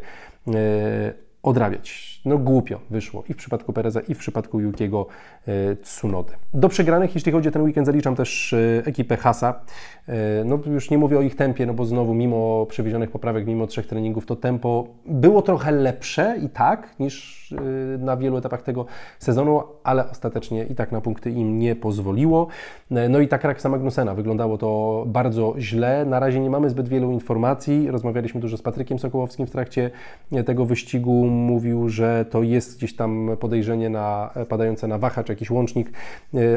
e, 0.54 1.25
odrabiać. 1.46 2.20
No 2.24 2.38
głupio 2.38 2.80
wyszło 2.90 3.24
i 3.28 3.32
w 3.32 3.36
przypadku 3.36 3.72
Pereza, 3.72 4.00
i 4.00 4.14
w 4.14 4.18
przypadku 4.18 4.60
Yukiego 4.60 5.06
e, 5.46 5.76
Tsunody. 5.76 6.32
Do 6.54 6.68
przegranych, 6.68 7.14
jeśli 7.14 7.32
chodzi 7.32 7.48
o 7.48 7.52
ten 7.52 7.62
weekend, 7.62 7.86
zaliczam 7.86 8.16
też 8.16 8.52
e, 8.52 8.82
ekipę 8.86 9.16
Hasa. 9.16 9.60
E, 10.08 10.44
no 10.44 10.58
już 10.66 10.90
nie 10.90 10.98
mówię 10.98 11.18
o 11.18 11.22
ich 11.22 11.36
tempie, 11.36 11.66
no 11.66 11.74
bo 11.74 11.84
znowu 11.84 12.14
mimo 12.14 12.66
przewiezionych 12.66 13.10
poprawek, 13.10 13.46
mimo 13.46 13.66
trzech 13.66 13.86
treningów, 13.86 14.26
to 14.26 14.36
tempo 14.36 14.86
było 15.06 15.42
trochę 15.42 15.72
lepsze 15.72 16.36
i 16.42 16.48
tak 16.48 16.94
niż 17.00 17.36
na 17.98 18.16
wielu 18.16 18.36
etapach 18.36 18.62
tego 18.62 18.86
sezonu, 19.18 19.62
ale 19.84 20.10
ostatecznie 20.10 20.64
i 20.64 20.74
tak 20.74 20.92
na 20.92 21.00
punkty 21.00 21.30
im 21.30 21.58
nie 21.58 21.76
pozwoliło. 21.76 22.46
No 22.90 23.20
i 23.20 23.28
tak 23.28 23.44
Raksa 23.44 23.68
Magnusena, 23.68 24.14
wyglądało 24.14 24.58
to 24.58 25.04
bardzo 25.06 25.54
źle. 25.58 26.04
Na 26.04 26.20
razie 26.20 26.40
nie 26.40 26.50
mamy 26.50 26.70
zbyt 26.70 26.88
wielu 26.88 27.12
informacji. 27.12 27.90
Rozmawialiśmy 27.90 28.40
dużo 28.40 28.56
z 28.56 28.62
Patrykiem 28.62 28.98
Sokołowskim 28.98 29.46
w 29.46 29.50
trakcie 29.50 29.90
tego 30.46 30.64
wyścigu. 30.64 31.35
Mówił, 31.36 31.88
że 31.88 32.24
to 32.30 32.42
jest 32.42 32.76
gdzieś 32.78 32.96
tam 32.96 33.30
podejrzenie 33.40 33.90
na, 33.90 34.30
padające 34.48 34.88
na 34.88 34.98
wahacz, 34.98 35.28
jakiś 35.28 35.50
łącznik 35.50 35.92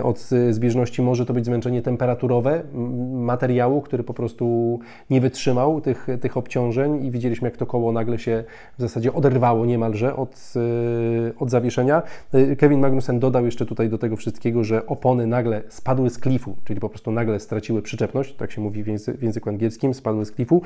od 0.04 0.30
zbieżności. 0.50 1.02
Może 1.02 1.26
to 1.26 1.34
być 1.34 1.46
zmęczenie 1.46 1.82
temperaturowe 1.82 2.64
materiału, 3.12 3.82
który 3.82 4.04
po 4.04 4.14
prostu 4.14 4.80
nie 5.10 5.22
wytrzymał 5.22 5.82
tych, 5.82 6.08
tych 6.22 6.38
obciążeń 6.38 7.06
i 7.06 7.12
widzieliśmy, 7.12 7.48
jak 7.48 7.58
to 7.58 7.66
koło 7.66 7.92
nagle 7.92 8.20
się 8.20 8.44
w 8.78 8.82
zasadzie 8.82 9.14
oderwało 9.14 9.66
niemalże 9.66 10.16
od, 10.16 10.54
e, 10.56 11.40
od 11.40 11.50
zawieszenia. 11.50 12.04
E, 12.34 12.56
Kevin 12.56 12.80
Magnussen 12.80 13.20
dodał 13.20 13.46
jeszcze 13.46 13.66
tutaj 13.66 13.90
do 13.90 13.98
tego 13.98 14.16
wszystkiego, 14.16 14.64
że 14.64 14.86
opony 14.86 15.28
nagle 15.28 15.62
spadły 15.70 16.10
z 16.10 16.18
klifu, 16.18 16.56
czyli 16.64 16.80
po 16.80 16.90
prostu 16.90 17.12
nagle 17.12 17.40
straciły 17.40 17.82
przyczepność, 17.82 18.36
tak 18.36 18.52
się 18.52 18.62
mówi 18.62 18.84
w, 18.84 18.88
języ, 18.88 19.14
w 19.14 19.24
języku 19.24 19.50
angielskim, 19.50 19.94
spadły 19.94 20.26
z 20.26 20.32
klifu. 20.32 20.62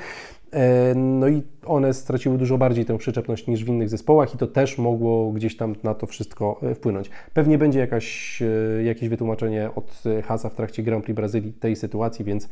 E, 0.54 0.96
no 0.96 1.28
i 1.28 1.44
one 1.66 1.94
straciły 1.94 2.38
dużo 2.38 2.58
bardziej 2.58 2.86
tę 2.86 2.98
przyczepność 2.98 3.48
niż 3.48 3.66
w 3.66 3.68
innych 3.68 3.90
zespołach 3.90 4.03
i 4.36 4.38
to 4.38 4.48
też 4.48 4.78
mogło 4.78 5.32
gdzieś 5.32 5.58
tam 5.58 5.76
na 5.84 5.94
to 5.94 6.08
wszystko 6.08 6.60
wpłynąć. 6.76 7.10
Pewnie 7.34 7.58
będzie 7.58 7.80
jakaś, 7.80 8.44
jakieś 8.84 9.10
wytłumaczenie 9.10 9.70
od 9.76 10.04
Hasa 10.24 10.50
w 10.50 10.56
trakcie 10.56 10.84
Grand 10.84 11.04
Prix 11.04 11.16
Brazylii 11.16 11.54
tej 11.54 11.76
sytuacji, 11.76 12.26
więc 12.26 12.50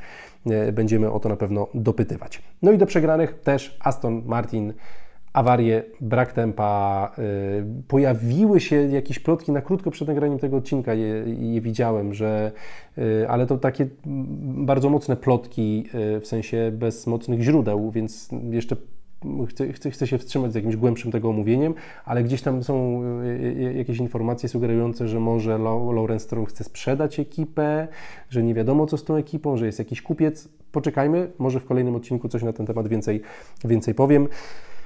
E, 0.50 0.72
będziemy 0.72 1.12
o 1.12 1.20
to 1.20 1.30
na 1.30 1.36
pewno 1.36 1.68
dopytywać. 1.74 2.42
No 2.62 2.72
i 2.72 2.78
do 2.78 2.86
przegranych 2.86 3.40
też 3.40 3.78
Aston 3.80 4.22
Martin 4.26 4.74
awarie, 5.34 5.84
brak 6.02 6.34
tempa, 6.34 7.12
pojawiły 7.88 8.60
się 8.60 8.76
jakieś 8.76 9.20
plotki 9.20 9.52
na 9.52 9.62
krótko 9.62 9.92
przed 9.92 10.08
nagraniem 10.08 10.40
tego 10.40 10.58
odcinka, 10.58 10.94
je, 10.94 11.24
je 11.28 11.62
widziałem, 11.62 12.14
że, 12.14 12.52
ale 13.28 13.46
to 13.46 13.58
takie 13.58 13.88
bardzo 14.42 14.90
mocne 14.90 15.16
plotki, 15.16 15.88
w 15.94 16.28
sensie 16.28 16.72
bez 16.74 17.08
mocnych 17.08 17.42
źródeł, 17.42 17.92
więc 17.92 18.30
jeszcze 18.50 18.76
chcę, 19.94 20.08
się 20.08 20.18
wstrzymać 20.18 20.52
z 20.52 20.56
jakimś 20.56 20.76
głębszym 20.76 21.12
tego 21.12 21.30
omówieniem, 21.30 21.74
ale 22.06 22.24
gdzieś 22.24 22.42
tam 22.42 22.64
są 22.64 23.04
e, 23.04 23.68
e, 23.70 23.74
jakieś 23.74 23.98
informacje 23.98 24.50
sugerujące, 24.50 25.08
że 25.08 25.20
może 25.20 25.58
Lawrence 25.96 26.26
Stroll 26.26 26.46
chce 26.46 26.64
sprzedać 26.64 27.20
ekipę, 27.20 27.88
że 28.30 28.44
nie 28.44 28.54
wiadomo 28.54 28.88
co 28.88 28.98
z 28.98 29.04
tą 29.04 29.16
ekipą, 29.16 29.58
że 29.58 29.66
jest 29.66 29.80
jakiś 29.80 30.02
kupiec. 30.02 30.50
Poczekajmy, 30.72 31.32
może 31.40 31.60
w 31.60 31.66
kolejnym 31.66 31.96
odcinku 31.96 32.30
coś 32.30 32.44
na 32.44 32.54
ten 32.54 32.66
temat 32.66 32.88
więcej, 32.88 33.22
więcej 33.66 33.96
powiem. 33.96 34.28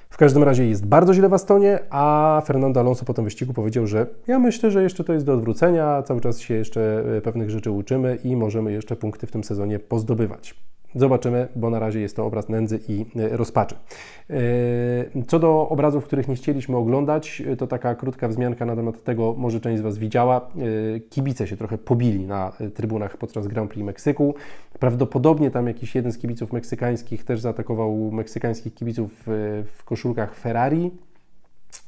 W 0.09 0.17
każdym 0.17 0.43
razie 0.43 0.67
jest 0.67 0.85
bardzo 0.85 1.13
źle 1.13 1.29
w 1.29 1.33
Astonie, 1.33 1.79
a 1.89 2.41
Fernando 2.45 2.79
Alonso 2.79 3.05
po 3.05 3.13
tym 3.13 3.23
wyścigu 3.23 3.53
powiedział, 3.53 3.87
że 3.87 4.07
ja 4.27 4.39
myślę, 4.39 4.71
że 4.71 4.83
jeszcze 4.83 5.03
to 5.03 5.13
jest 5.13 5.25
do 5.25 5.33
odwrócenia, 5.33 6.03
cały 6.03 6.21
czas 6.21 6.39
się 6.39 6.53
jeszcze 6.53 7.03
e, 7.17 7.21
pewnych 7.21 7.49
rzeczy 7.49 7.71
uczymy 7.71 8.17
i 8.23 8.35
możemy 8.35 8.71
jeszcze 8.71 8.95
punkty 8.95 9.27
w 9.27 9.31
tym 9.31 9.43
sezonie 9.43 9.79
pozdobywać. 9.79 10.55
Zobaczymy, 10.95 11.47
bo 11.55 11.69
na 11.69 11.79
razie 11.79 11.99
jest 11.99 12.15
to 12.15 12.25
obraz 12.25 12.49
nędzy 12.49 12.79
i 12.87 13.05
rozpaczy. 13.15 13.75
Co 15.27 15.39
do 15.39 15.69
obrazów, 15.69 16.05
których 16.05 16.27
nie 16.27 16.35
chcieliśmy 16.35 16.77
oglądać, 16.77 17.43
to 17.57 17.67
taka 17.67 17.95
krótka 17.95 18.27
wzmianka 18.27 18.65
na 18.65 18.75
temat 18.75 19.03
tego, 19.03 19.35
może 19.37 19.59
część 19.59 19.79
z 19.79 19.81
Was 19.81 19.97
widziała. 19.97 20.47
Kibice 21.09 21.47
się 21.47 21.57
trochę 21.57 21.77
pobili 21.77 22.25
na 22.25 22.51
trybunach 22.73 23.17
podczas 23.17 23.47
Grand 23.47 23.71
Prix 23.71 23.85
Meksyku. 23.85 24.35
Prawdopodobnie 24.79 25.51
tam 25.51 25.67
jakiś 25.67 25.95
jeden 25.95 26.11
z 26.11 26.17
kibiców 26.17 26.53
meksykańskich 26.53 27.23
też 27.23 27.39
zaatakował 27.39 28.11
meksykańskich 28.11 28.73
kibiców 28.73 29.23
w 29.65 29.83
koszulkach 29.85 30.35
Ferrari. 30.35 30.91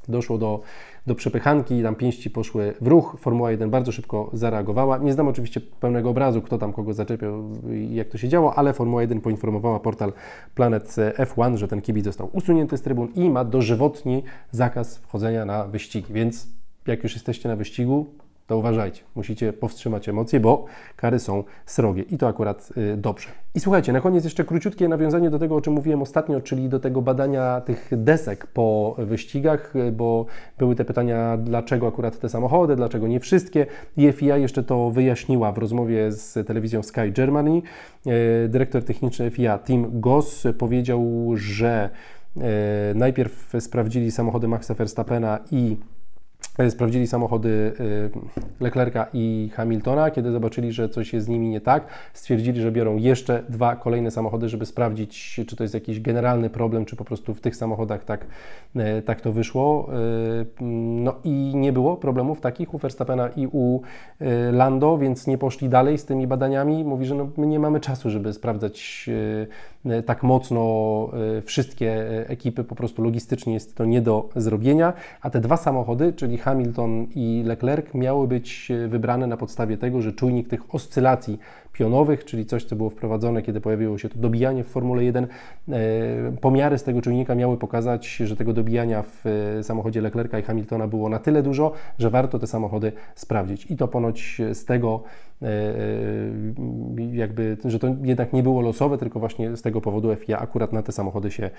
Doszło 0.07 0.37
do, 0.37 0.59
do 1.07 1.15
przepychanki, 1.15 1.83
tam 1.83 1.95
pięści 1.95 2.29
poszły 2.29 2.73
w 2.81 2.87
ruch. 2.87 3.15
Formuła 3.19 3.51
1 3.51 3.69
bardzo 3.69 3.91
szybko 3.91 4.29
zareagowała. 4.33 4.97
Nie 4.97 5.13
znam 5.13 5.27
oczywiście 5.27 5.61
pełnego 5.61 6.09
obrazu, 6.09 6.41
kto 6.41 6.57
tam 6.57 6.73
kogo 6.73 6.93
zaczepiał 6.93 7.51
i 7.73 7.95
jak 7.95 8.09
to 8.09 8.17
się 8.17 8.29
działo, 8.29 8.55
ale 8.55 8.73
Formuła 8.73 9.01
1 9.01 9.21
poinformowała 9.21 9.79
portal 9.79 10.13
Planet 10.55 10.95
F1, 11.17 11.55
że 11.57 11.67
ten 11.67 11.81
kibic 11.81 12.05
został 12.05 12.29
usunięty 12.33 12.77
z 12.77 12.81
trybun 12.81 13.07
i 13.15 13.29
ma 13.29 13.43
dożywotni 13.43 14.23
zakaz 14.51 14.97
wchodzenia 14.97 15.45
na 15.45 15.67
wyścigi. 15.67 16.13
Więc 16.13 16.47
jak 16.87 17.03
już 17.03 17.13
jesteście 17.13 17.49
na 17.49 17.55
wyścigu, 17.55 18.05
to 18.47 18.57
uważajcie, 18.57 19.03
musicie 19.15 19.53
powstrzymać 19.53 20.09
emocje, 20.09 20.39
bo 20.39 20.65
kary 20.95 21.19
są 21.19 21.43
srogie 21.65 22.03
i 22.03 22.17
to 22.17 22.27
akurat 22.27 22.69
y, 22.77 22.97
dobrze. 22.97 23.27
I 23.55 23.59
słuchajcie, 23.59 23.93
na 23.93 24.01
koniec 24.01 24.23
jeszcze 24.23 24.43
króciutkie 24.43 24.87
nawiązanie 24.87 25.29
do 25.29 25.39
tego, 25.39 25.55
o 25.55 25.61
czym 25.61 25.73
mówiłem 25.73 26.01
ostatnio, 26.01 26.41
czyli 26.41 26.69
do 26.69 26.79
tego 26.79 27.01
badania 27.01 27.61
tych 27.61 27.89
desek 27.91 28.47
po 28.47 28.95
wyścigach, 28.97 29.75
y, 29.75 29.91
bo 29.91 30.25
były 30.57 30.75
te 30.75 30.85
pytania, 30.85 31.37
dlaczego 31.37 31.87
akurat 31.87 32.19
te 32.19 32.29
samochody, 32.29 32.75
dlaczego 32.75 33.07
nie 33.07 33.19
wszystkie. 33.19 33.65
I 33.97 34.11
FIA 34.11 34.37
jeszcze 34.37 34.63
to 34.63 34.89
wyjaśniła 34.89 35.51
w 35.51 35.57
rozmowie 35.57 36.11
z 36.11 36.47
telewizją 36.47 36.83
Sky 36.83 37.11
Germany. 37.11 37.61
Y, 38.45 38.49
dyrektor 38.49 38.83
techniczny 38.83 39.31
FIA 39.31 39.59
Tim 39.59 40.01
Goss 40.01 40.47
powiedział, 40.57 41.31
że 41.35 41.89
najpierw 42.95 43.53
sprawdzili 43.59 44.11
samochody 44.11 44.47
Maxa 44.47 44.73
Verstappena 44.73 45.39
i 45.51 45.77
sprawdzili 46.69 47.07
samochody 47.07 47.73
e, 48.59 48.63
Leclerca 48.63 49.07
i 49.13 49.49
Hamiltona. 49.53 50.11
Kiedy 50.11 50.31
zobaczyli, 50.31 50.71
że 50.71 50.89
coś 50.89 51.13
jest 51.13 51.25
z 51.25 51.29
nimi 51.29 51.49
nie 51.49 51.61
tak, 51.61 51.87
stwierdzili, 52.13 52.61
że 52.61 52.71
biorą 52.71 52.97
jeszcze 52.97 53.43
dwa 53.49 53.75
kolejne 53.75 54.11
samochody, 54.11 54.49
żeby 54.49 54.65
sprawdzić, 54.65 55.41
czy 55.47 55.55
to 55.55 55.63
jest 55.63 55.73
jakiś 55.73 56.01
generalny 56.01 56.49
problem, 56.49 56.85
czy 56.85 56.95
po 56.95 57.05
prostu 57.05 57.33
w 57.33 57.41
tych 57.41 57.55
samochodach 57.55 58.03
tak, 58.03 58.25
e, 58.75 59.01
tak 59.01 59.21
to 59.21 59.31
wyszło. 59.31 59.89
No 61.01 61.15
i 61.23 61.51
nie 61.55 61.73
było 61.73 61.97
problemów 61.97 62.41
takich 62.41 62.73
u 62.73 62.77
Verstappena 62.77 63.29
i 63.29 63.47
u 63.51 63.81
Lando, 64.51 64.97
więc 64.97 65.27
nie 65.27 65.37
poszli 65.37 65.69
dalej 65.69 65.97
z 65.97 66.05
tymi 66.05 66.27
badaniami. 66.27 66.83
Mówi, 66.83 67.05
że 67.05 67.15
no, 67.15 67.29
my 67.37 67.47
nie 67.47 67.59
mamy 67.59 67.79
czasu, 67.79 68.09
żeby 68.09 68.33
sprawdzać 68.33 69.09
tak 70.05 70.23
mocno 70.23 70.57
wszystkie 71.43 72.05
ekipy, 72.29 72.63
po 72.63 72.75
prostu 72.75 73.01
logistycznie 73.01 73.53
jest 73.53 73.75
to 73.75 73.85
nie 73.85 74.01
do 74.01 74.29
zrobienia, 74.35 74.93
a 75.21 75.29
te 75.29 75.39
dwa 75.39 75.57
samochody, 75.57 76.13
czyli 76.13 76.37
Hamilton 76.37 77.07
i 77.15 77.43
Leclerc 77.45 77.93
miały 77.93 78.27
być 78.27 78.71
e, 78.71 78.87
wybrane 78.87 79.27
na 79.27 79.37
podstawie 79.37 79.77
tego, 79.77 80.01
że 80.01 80.13
czujnik 80.13 80.47
tych 80.47 80.75
oscylacji 80.75 81.39
pionowych, 81.77 82.25
czyli 82.25 82.45
coś, 82.45 82.65
co 82.65 82.75
było 82.75 82.89
wprowadzone, 82.89 83.41
kiedy 83.41 83.61
pojawiło 83.61 83.97
się 83.97 84.09
to 84.09 84.19
dobijanie 84.19 84.63
w 84.63 84.67
Formule 84.67 85.03
1. 85.03 85.27
E, 85.69 85.77
pomiary 86.41 86.77
z 86.77 86.83
tego 86.83 87.01
czujnika 87.01 87.35
miały 87.35 87.57
pokazać, 87.57 88.15
że 88.15 88.35
tego 88.35 88.53
dobijania 88.53 89.01
w 89.03 89.25
e, 89.25 89.63
samochodzie 89.63 90.01
Leclerca 90.01 90.39
i 90.39 90.43
Hamiltona 90.43 90.87
było 90.87 91.09
na 91.09 91.19
tyle 91.19 91.43
dużo, 91.43 91.71
że 91.99 92.09
warto 92.09 92.39
te 92.39 92.47
samochody 92.47 92.91
sprawdzić. 93.15 93.71
I 93.71 93.77
to 93.77 93.87
ponoć 93.87 94.41
z 94.53 94.65
tego 94.65 95.03
jakby, 97.13 97.57
że 97.65 97.79
to 97.79 97.87
jednak 98.03 98.33
nie 98.33 98.43
było 98.43 98.61
losowe, 98.61 98.97
tylko 98.97 99.19
właśnie 99.19 99.57
z 99.57 99.61
tego 99.61 99.81
powodu 99.81 100.15
FIA 100.15 100.39
akurat 100.39 100.73
na 100.73 100.81
te 100.81 100.91
samochody 100.91 101.31
się 101.31 101.49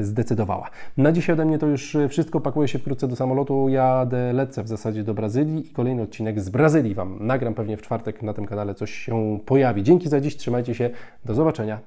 zdecydowała. 0.00 0.70
Na 0.96 1.12
dzisiaj 1.12 1.34
ode 1.34 1.44
mnie 1.44 1.58
to 1.58 1.66
już 1.66 1.96
wszystko. 2.08 2.40
Pakuję 2.40 2.68
się 2.68 2.78
wkrótce 2.78 3.08
do 3.08 3.16
samolotu. 3.16 3.68
Jadę, 3.68 4.32
lecę 4.32 4.62
w 4.62 4.68
zasadzie 4.68 5.04
do 5.04 5.14
Brazylii 5.14 5.66
i 5.66 5.70
kolejny 5.70 6.02
odcinek 6.02 6.40
z 6.40 6.48
Brazylii 6.48 6.94
Wam 6.94 7.16
nagram 7.20 7.54
pewnie 7.54 7.76
w 7.76 7.82
czwartek 7.82 8.22
na 8.22 8.34
tym 8.34 8.46
kanale 8.46 8.74
coś 8.74 8.90
się 8.90 9.38
pojawi. 9.40 9.82
Dzięki 9.82 10.08
za 10.08 10.20
dziś, 10.20 10.36
trzymajcie 10.36 10.74
się, 10.74 10.90
do 11.24 11.34
zobaczenia. 11.34 11.80